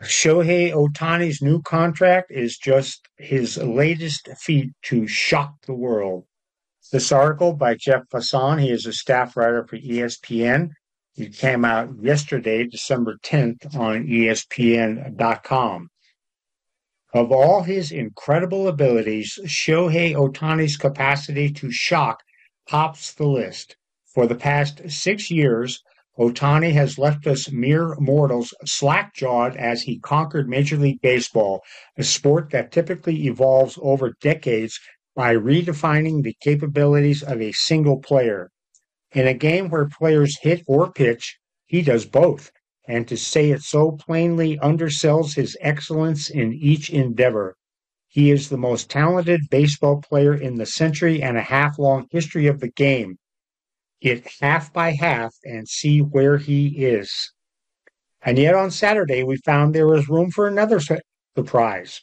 [0.00, 6.24] Shohei Ohtani's new contract is just his latest feat to shock the world.
[6.90, 10.70] This article by Jeff Passan, he is a staff writer for ESPN.
[11.16, 15.88] It came out yesterday, December 10th, on ESPN.com.
[17.14, 22.22] Of all his incredible abilities, Shohei Ohtani's capacity to shock
[22.68, 23.76] tops the list.
[24.06, 25.82] For the past six years,
[26.18, 31.62] Ohtani has left us mere mortals slack jawed as he conquered Major League Baseball,
[31.96, 34.78] a sport that typically evolves over decades
[35.16, 38.50] by redefining the capabilities of a single player.
[39.12, 42.50] In a game where players hit or pitch, he does both,
[42.86, 47.56] and to say it so plainly undersells his excellence in each endeavor.
[48.06, 52.48] He is the most talented baseball player in the century and a half long history
[52.48, 53.16] of the game
[54.02, 57.32] it half by half and see where he is.
[58.22, 60.80] And yet on Saturday, we found there was room for another
[61.36, 62.02] surprise.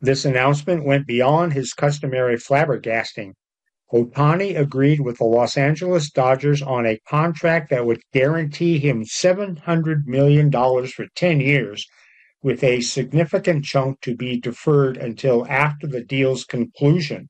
[0.00, 3.32] This announcement went beyond his customary flabbergasting.
[3.92, 10.04] Ohtani agreed with the Los Angeles Dodgers on a contract that would guarantee him $700
[10.04, 11.86] million for 10 years,
[12.42, 17.28] with a significant chunk to be deferred until after the deal's conclusion.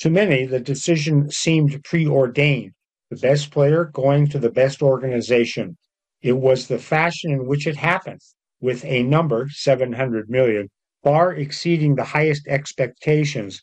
[0.00, 2.72] To many, the decision seemed preordained,
[3.10, 5.76] the best player going to the best organization.
[6.22, 8.20] It was the fashion in which it happened,
[8.60, 10.68] with a number, 700 million,
[11.02, 13.62] far exceeding the highest expectations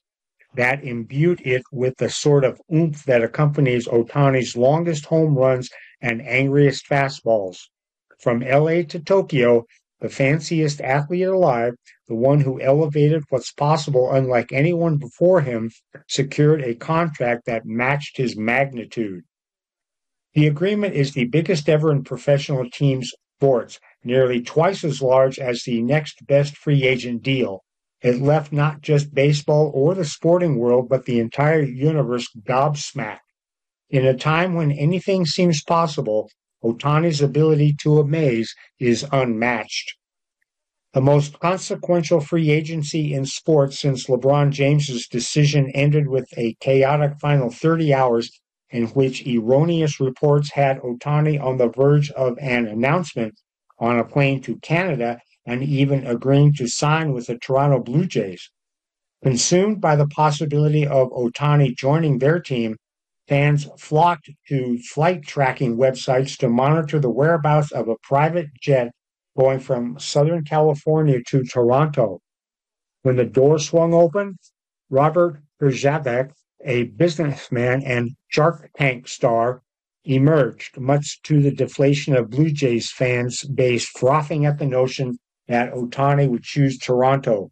[0.54, 5.70] that imbued it with the sort of oomph that accompanies Ohtani's longest home runs
[6.02, 7.58] and angriest fastballs.
[8.20, 9.66] From LA to Tokyo,
[10.02, 11.74] the fanciest athlete alive,
[12.08, 15.72] the one who elevated what's possible unlike anyone before him,
[16.08, 19.24] secured a contract that matched his magnitude.
[20.34, 25.64] The agreement is the biggest ever in professional teams sports, nearly twice as large as
[25.64, 27.64] the next best free agent deal.
[28.02, 33.20] It left not just baseball or the sporting world, but the entire universe gobsmacked.
[33.90, 36.30] In a time when anything seems possible,
[36.64, 39.96] Ohtani's ability to amaze is unmatched.
[40.94, 47.20] The most consequential free agency in sports since LeBron James's decision ended with a chaotic
[47.20, 48.30] final 30 hours
[48.72, 53.40] in which erroneous reports had Ohtani on the verge of an announcement
[53.80, 58.50] on a plane to Canada and even agreeing to sign with the Toronto Blue Jays.
[59.24, 62.78] Consumed by the possibility of Ohtani joining their team,
[63.28, 68.92] fans flocked to flight tracking websites to monitor the whereabouts of a private jet
[69.38, 72.20] going from Southern California to Toronto.
[73.04, 74.38] When the door swung open,
[74.90, 76.32] Robert Herjavec,
[76.66, 79.62] a businessman and Shark Tank star,
[80.04, 85.74] emerged, much to the deflation of Blue Jays fans base frothing at the notion that
[85.74, 87.52] Ohtani would choose Toronto.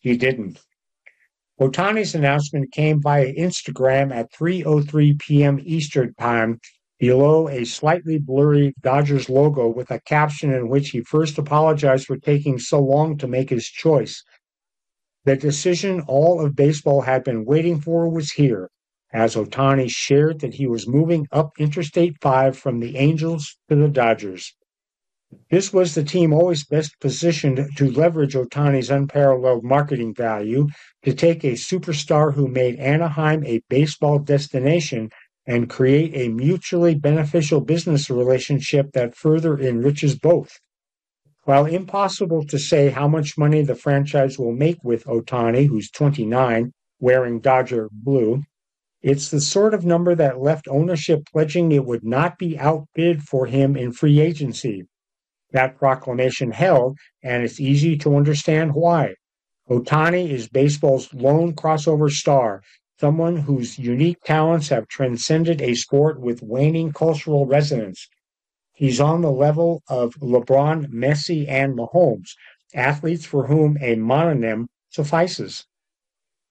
[0.00, 0.60] He didn't.
[1.60, 5.60] Ohtani's announcement came via Instagram at 3:03 p.m.
[5.62, 6.58] Eastern Time
[6.98, 12.16] below a slightly blurry Dodgers logo with a caption in which he first apologized for
[12.16, 14.24] taking so long to make his choice.
[15.26, 18.68] The decision all of baseball had been waiting for was here,
[19.10, 23.88] as Ohtani shared that he was moving up Interstate 5 from the Angels to the
[23.88, 24.54] Dodgers.
[25.50, 30.68] This was the team always best positioned to leverage Ohtani's unparalleled marketing value
[31.04, 35.08] to take a superstar who made Anaheim a baseball destination
[35.46, 40.60] and create a mutually beneficial business relationship that further enriches both.
[41.46, 46.72] While impossible to say how much money the franchise will make with Ohtani, who's 29,
[47.00, 48.44] wearing Dodger blue,
[49.02, 53.44] it's the sort of number that left ownership pledging it would not be outbid for
[53.44, 54.86] him in free agency.
[55.50, 59.14] That proclamation held, and it's easy to understand why.
[59.68, 62.62] Ohtani is baseball's lone crossover star,
[62.98, 68.08] someone whose unique talents have transcended a sport with waning cultural resonance.
[68.74, 72.30] He's on the level of LeBron, Messi, and Mahomes,
[72.74, 75.64] athletes for whom a mononym suffices.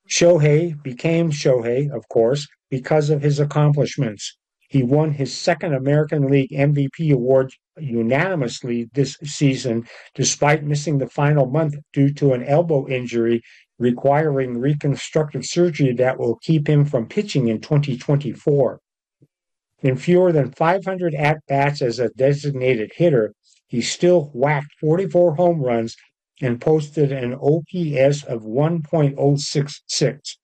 [0.09, 4.37] Shohei became Shohei, of course, because of his accomplishments.
[4.69, 11.45] He won his second American League MVP award unanimously this season, despite missing the final
[11.45, 13.43] month due to an elbow injury
[13.79, 18.79] requiring reconstructive surgery that will keep him from pitching in 2024.
[19.83, 23.33] In fewer than 500 at bats as a designated hitter,
[23.67, 25.97] he still whacked 44 home runs
[26.41, 30.37] and posted an OPS of 1.066.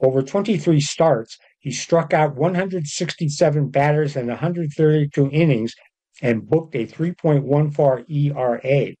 [0.00, 5.74] Over 23 starts, he struck out 167 batters in 132 innings
[6.22, 8.94] and booked a 3.14 ERA.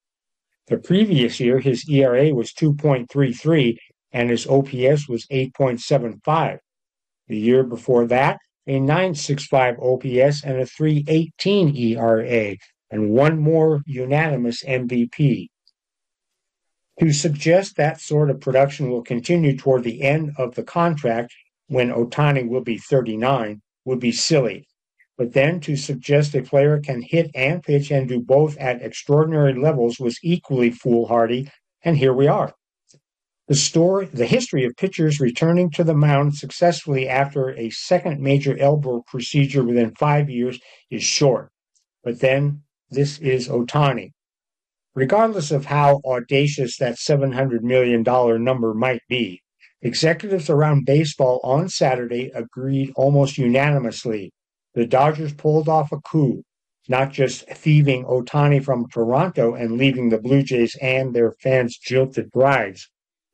[0.66, 3.76] The previous year, his ERA was 2.33
[4.12, 6.58] and his OPS was 8.75.
[7.28, 8.38] The year before that,
[8.70, 12.56] a 965 OPS and a 318 ERA,
[12.88, 15.48] and one more unanimous MVP.
[17.00, 21.34] To suggest that sort of production will continue toward the end of the contract
[21.66, 24.68] when Ohtani will be 39 would be silly.
[25.18, 29.54] But then to suggest a player can hit and pitch and do both at extraordinary
[29.54, 31.50] levels was equally foolhardy,
[31.82, 32.54] and here we are.
[33.50, 38.56] The story, the history of pitchers returning to the mound successfully after a second major
[38.56, 41.50] elbow procedure within five years is short.
[42.04, 44.12] But then this is Ohtani.
[44.94, 49.42] Regardless of how audacious that $700 million number might be,
[49.82, 54.32] executives around baseball on Saturday agreed almost unanimously
[54.74, 56.44] the Dodgers pulled off a coup.
[56.88, 62.30] not just thieving Ohtani from Toronto and leaving the Blue Jays and their fans jilted
[62.30, 62.88] brides,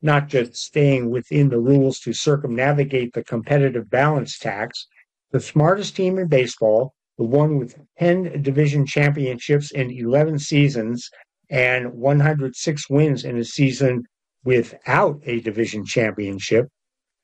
[0.07, 4.86] not just staying within the rules to circumnavigate the competitive balance tax.
[5.32, 11.11] The smartest team in baseball, the one with 10 division championships in 11 seasons
[11.50, 14.04] and 106 wins in a season
[14.44, 16.68] without a division championship,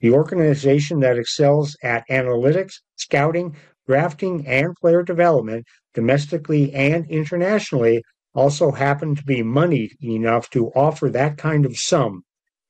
[0.00, 3.56] the organization that excels at analytics, scouting,
[3.86, 5.64] drafting, and player development
[5.94, 8.02] domestically and internationally
[8.34, 12.22] also happened to be moneyed enough to offer that kind of sum,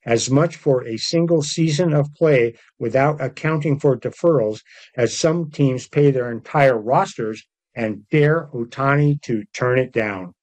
[0.05, 4.61] as much for a single season of play without accounting for deferrals
[4.97, 10.35] as some teams pay their entire rosters and dare Ohtani to turn it down.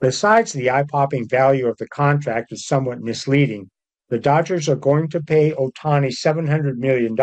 [0.00, 3.70] Besides, the eye popping value of the contract is somewhat misleading.
[4.08, 7.14] The Dodgers are going to pay Ohtani $700 million,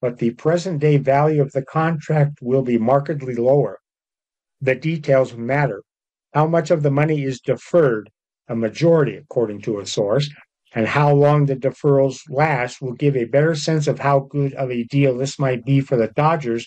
[0.00, 3.78] but the present day value of the contract will be markedly lower.
[4.60, 5.82] The details matter.
[6.32, 8.10] How much of the money is deferred,
[8.50, 10.28] a majority according to a source,
[10.74, 14.70] and how long the deferrals last will give a better sense of how good of
[14.70, 16.66] a deal this might be for the Dodgers.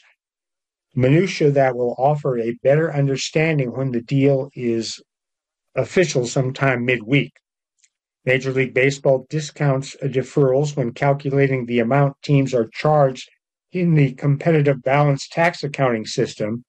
[0.95, 5.01] Minutia that will offer a better understanding when the deal is
[5.75, 7.33] official sometime midweek.
[8.25, 13.29] Major League Baseball discounts deferrals when calculating the amount teams are charged
[13.73, 16.63] in the competitive balance tax accounting system.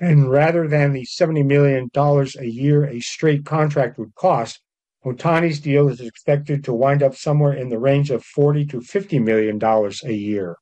[0.00, 4.60] And rather than the $70 million a year a straight contract would cost,
[5.04, 9.22] Ohtani's deal is expected to wind up somewhere in the range of 40 to $50
[9.22, 9.60] million
[10.04, 10.56] a year.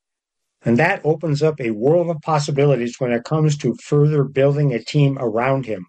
[0.62, 4.82] And that opens up a world of possibilities when it comes to further building a
[4.82, 5.86] team around him.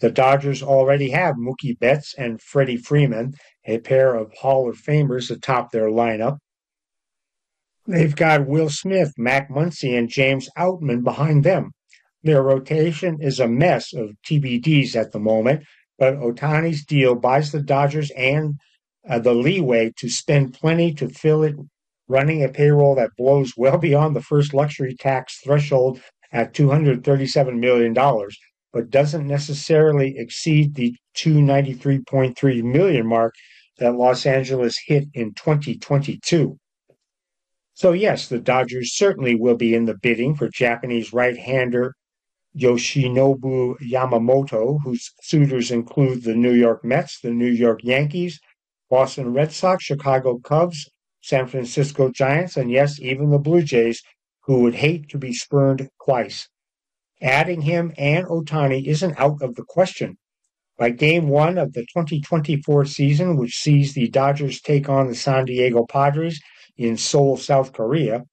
[0.00, 5.30] The Dodgers already have Mookie Betts and Freddie Freeman, a pair of Hall of Famers
[5.30, 6.38] atop their lineup.
[7.86, 11.72] They've got Will Smith, Max Muncy, and James Outman behind them.
[12.24, 15.64] Their rotation is a mess of TBDs at the moment,
[15.98, 18.54] but Ohtani's deal buys the Dodgers and
[19.06, 21.54] uh, the leeway to spend plenty to fill it,
[22.08, 26.00] running a payroll that blows well beyond the first luxury tax threshold
[26.32, 27.94] at $237 million
[28.72, 33.34] but doesn't necessarily exceed the 293.3 million mark
[33.78, 36.58] that Los Angeles hit in 2022.
[37.74, 41.94] So yes, the Dodgers certainly will be in the bidding for Japanese right-hander
[42.56, 48.40] Yoshinobu Yamamoto, whose suitors include the New York Mets, the New York Yankees,
[48.88, 50.88] Boston Red Sox, Chicago Cubs,
[51.20, 54.02] San Francisco Giants, and yes, even the Blue Jays,
[54.42, 56.48] who would hate to be spurned twice.
[57.22, 60.18] Adding him and Ohtani isn't out of the question.
[60.76, 65.44] By game one of the 2024 season, which sees the Dodgers take on the San
[65.44, 66.40] Diego Padres
[66.76, 68.24] in Seoul, South Korea,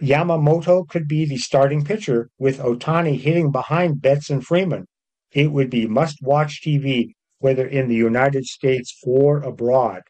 [0.00, 4.86] Yamamoto could be the starting pitcher with Ohtani hitting behind Betts and Freeman.
[5.32, 10.02] It would be must watch TV, whether in the United States or abroad.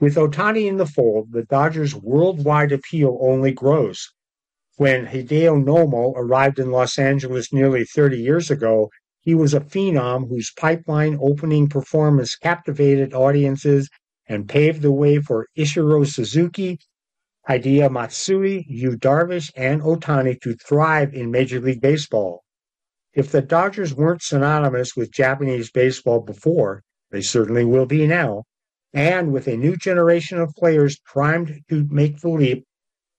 [0.00, 4.08] With Ohtani in the fold, the Dodgers' worldwide appeal only grows.
[4.76, 8.90] When Hideo Nomo arrived in Los Angeles nearly 30 years ago,
[9.20, 13.88] he was a phenom whose pipeline opening performance captivated audiences
[14.28, 16.78] and paved the way for Ichiro Suzuki,
[17.48, 22.44] Hideo Matsui, Yu Darvish, and Ohtani to thrive in Major League Baseball.
[23.14, 28.44] If the Dodgers weren't synonymous with Japanese baseball before, they certainly will be now.
[28.92, 32.64] And with a new generation of players primed to make the leap,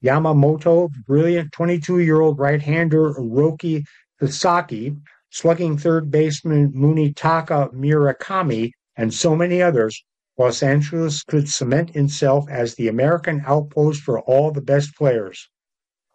[0.04, 3.84] Yamamoto, brilliant 22 year old right hander Roki
[4.22, 4.96] Sasaki,
[5.32, 10.04] slugging third baseman Munetaka Murakami, and so many others,
[10.40, 15.50] Los Angeles could cement itself as the American outpost for all the best players.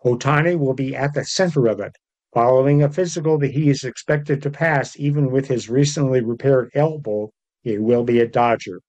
[0.02, 1.92] Ohtani will be at the center of it,
[2.32, 7.32] following a physical that he is expected to pass even with his recently repaired elbow.
[7.60, 8.80] He will be a Dodger.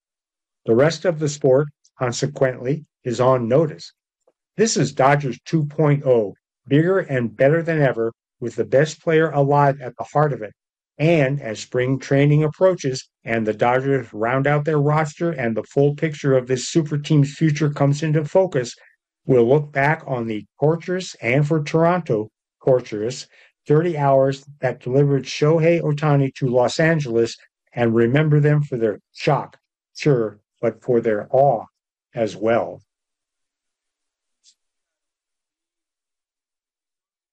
[0.64, 1.68] The rest of the sport,
[1.98, 3.92] consequently, is on notice.
[4.56, 6.32] This is Dodgers 2.0,
[6.66, 8.10] bigger and better than ever,
[8.40, 10.54] with the best player alive at the heart of it.
[10.98, 15.94] And as spring training approaches and the Dodgers round out their roster and the full
[15.94, 18.74] picture of this super team's future comes into focus,
[19.26, 22.30] we'll look back on the torturous and for Toronto,
[22.64, 23.26] torturous
[23.66, 27.36] 30 hours that delivered Shohei Ohtani to Los Angeles
[27.72, 29.58] and remember them for their shock,
[29.94, 31.64] sure, but for their awe
[32.14, 32.80] as well.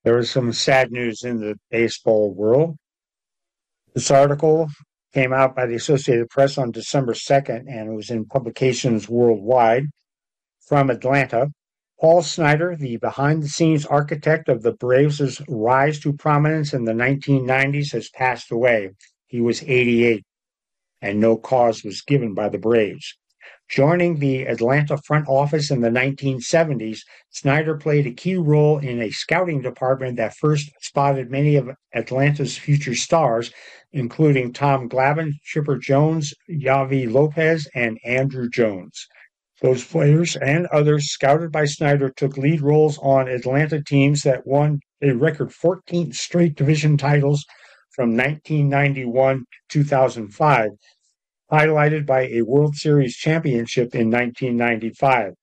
[0.04, 2.76] There was some sad news in the baseball world.
[3.94, 4.70] This article
[5.14, 9.86] came out by the Associated Press on December 2nd and was in publications worldwide
[10.68, 11.50] from Atlanta.
[12.02, 16.94] Paul Snyder, the behind the scenes architect of the Braves' rise to prominence in the
[16.94, 18.90] 1990s, has passed away.
[19.28, 20.24] He was 88,
[21.00, 23.16] and no cause was given by the Braves.
[23.76, 27.00] Joining the Atlanta front office in the 1970s,
[27.32, 32.56] Snyder played a key role in a scouting department that first spotted many of Atlanta's
[32.56, 33.52] future stars,
[33.92, 39.08] including Tom Glavine, Chipper Jones, Javy Lopez, and Andruw Jones.
[39.64, 44.82] Those players and others scouted by Snyder took lead roles on Atlanta teams that won
[45.02, 47.44] a record 14 straight division titles
[47.90, 50.70] from 1991 to 2005,
[51.54, 55.34] highlighted by a World Series championship in 1995.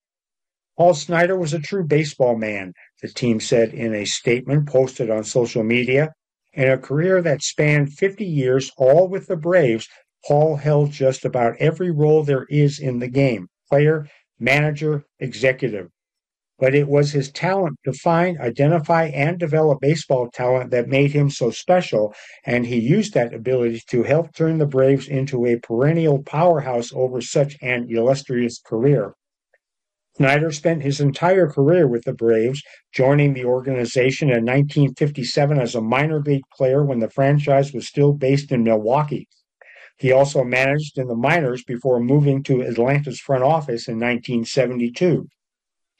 [0.76, 5.22] Paul Snyder was a true baseball man, the team said in a statement posted on
[5.22, 6.12] social media.
[6.52, 9.86] In a career that spanned 50 years, all with the Braves,
[10.26, 14.08] Paul held just about every role there is in the game player,
[14.40, 15.90] manager, executive.
[16.60, 21.30] But it was his talent to find, identify, and develop baseball talent that made him
[21.30, 26.22] so special, and he used that ability to help turn the Braves into a perennial
[26.22, 29.14] powerhouse over such an illustrious career.
[30.18, 35.80] Snyder spent his entire career with the Braves, joining the organization in 1957 as a
[35.80, 39.26] minor league player when the franchise was still based in Milwaukee.
[39.96, 45.26] He also managed in the minors before moving to Atlanta's front office in 1972.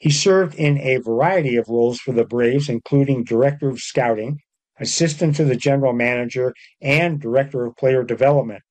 [0.01, 4.39] He served in a variety of roles for the Braves, including director of scouting,
[4.79, 8.63] assistant to the general manager, and director of player development.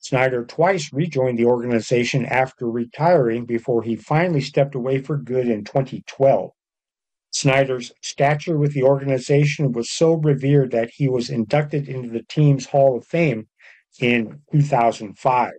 [0.00, 5.64] Snyder twice rejoined the organization after retiring before he finally stepped away for good in
[5.64, 6.50] 2012.
[7.30, 12.66] Snyder's stature with the organization was so revered that he was inducted into the team's
[12.66, 13.48] Hall of Fame
[13.98, 15.52] in 2005.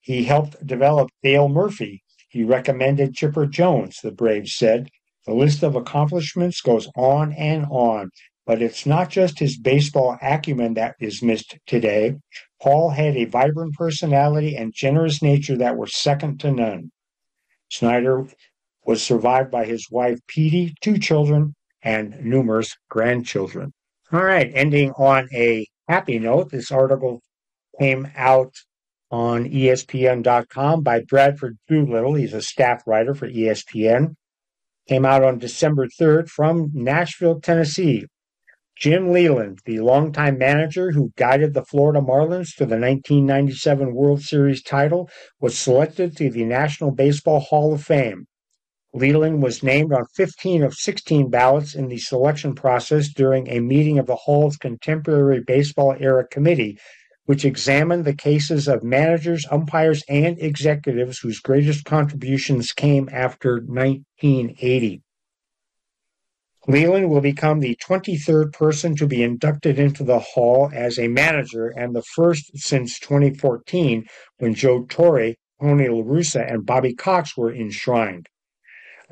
[0.00, 2.02] He helped develop Dale Murphy.
[2.30, 4.88] He recommended Chipper Jones, the Braves said.
[5.26, 8.10] The list of accomplishments goes on and on,
[8.46, 12.14] but it's not just his baseball acumen that is missed today.
[12.62, 16.92] Paul had a vibrant personality and generous nature that were second to none.
[17.68, 18.26] Snyder
[18.84, 23.72] was survived by his wife, Petey, two children, and numerous grandchildren.
[24.12, 27.22] All right, ending on a happy note, this article
[27.80, 28.54] came out
[29.10, 32.14] on ESPN.com by Bradford Doolittle.
[32.14, 34.14] He's a staff writer for ESPN.
[34.88, 38.06] Came out on December 3rd from Nashville, Tennessee.
[38.76, 44.62] Jim Leyland, the longtime manager who guided the Florida Marlins to the 1997 World Series
[44.62, 48.26] title, was selected to the National Baseball Hall of Fame.
[48.94, 53.98] Leyland was named on 15 of 16 ballots in the selection process during a meeting
[53.98, 56.78] of the Hall's Contemporary Baseball Era Committee
[57.30, 65.00] which examined the cases of managers, umpires, and executives whose greatest contributions came after 1980.
[66.66, 71.68] Leyland will become the 23rd person to be inducted into the Hall as a manager
[71.68, 74.06] and the first since 2014
[74.38, 78.26] when Joe Torre, Tony La Russa, and Bobby Cox were enshrined.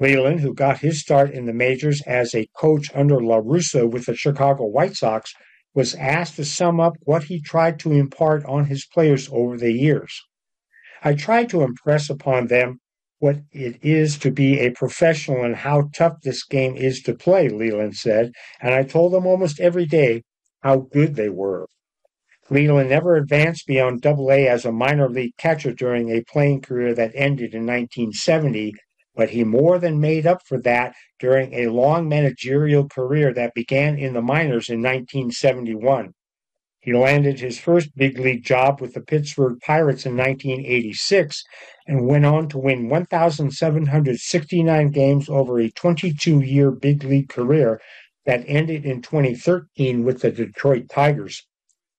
[0.01, 4.07] Leyland, who got his start in the majors as a coach under La Russa with
[4.07, 5.33] the Chicago White Sox,
[5.79, 9.71] was asked to sum up what he tried to impart on his players over the
[9.71, 10.21] years.
[11.05, 12.81] I tried to impress upon them
[13.21, 17.49] what it is to be a professional and how tough this game is to play,
[17.49, 20.25] Leyland said, and I told them almost every day
[20.65, 21.69] how good they were.
[22.51, 26.93] Leyland never advanced beyond Double A as a minor league catcher during a playing career
[26.95, 28.75] that ended in 1970
[29.19, 33.99] but he more than made up for that during a long managerial career that began
[33.99, 36.15] in the minors in 1971.
[36.79, 41.43] He landed his first big league job with the Pittsburgh Pirates in 1986
[41.89, 47.81] and went on to win 1,769 games over a 22 year big league career
[48.25, 51.45] that ended in 2013 with the Detroit Tigers.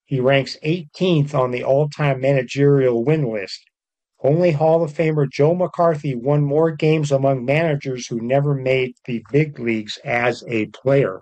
[0.05, 3.68] He ranks 18th on the all time managerial win list.
[4.21, 9.23] Only Hall of Famer Joe McCarthy won more games among managers who never made the
[9.31, 11.21] big leagues as a player.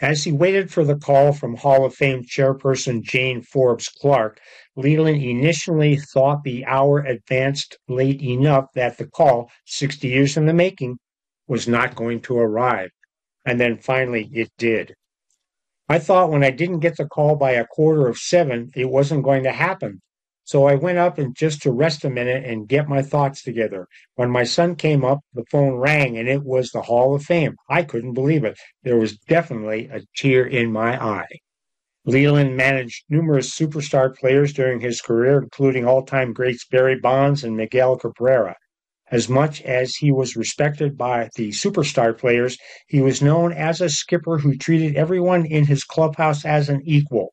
[0.00, 4.40] As he waited for the call from Hall of Fame chairperson Jane Forbes Clark,
[4.74, 10.54] Leyland initially thought the hour advanced late enough that the call, 60 years in the
[10.54, 10.98] making,
[11.46, 12.90] was not going to arrive.
[13.44, 14.94] And then finally it did.
[15.86, 19.24] I thought when I didn't get the call by a quarter of seven, it wasn't
[19.24, 20.00] going to happen.
[20.44, 23.86] So I went up and just to rest a minute and get my thoughts together.
[24.16, 27.54] When my son came up, the phone rang and it was the Hall of Fame.
[27.68, 28.58] I couldn't believe it.
[28.82, 31.38] There was definitely a tear in my eye.
[32.04, 37.56] Leyland managed numerous superstar players during his career, including all time greats Barry Bonds and
[37.56, 38.56] Miguel Cabrera.
[39.12, 43.88] As much as he was respected by the superstar players, he was known as a
[43.88, 47.32] skipper who treated everyone in his clubhouse as an equal.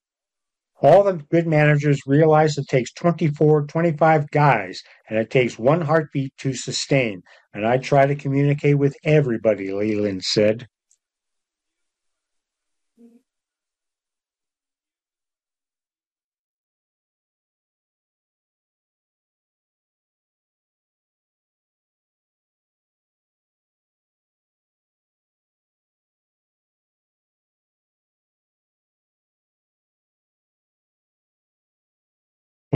[0.82, 6.32] All the good managers realize it takes 24, 25 guys, and it takes one heartbeat
[6.38, 7.22] to sustain.
[7.54, 10.68] And I try to communicate with everybody, Leyland said.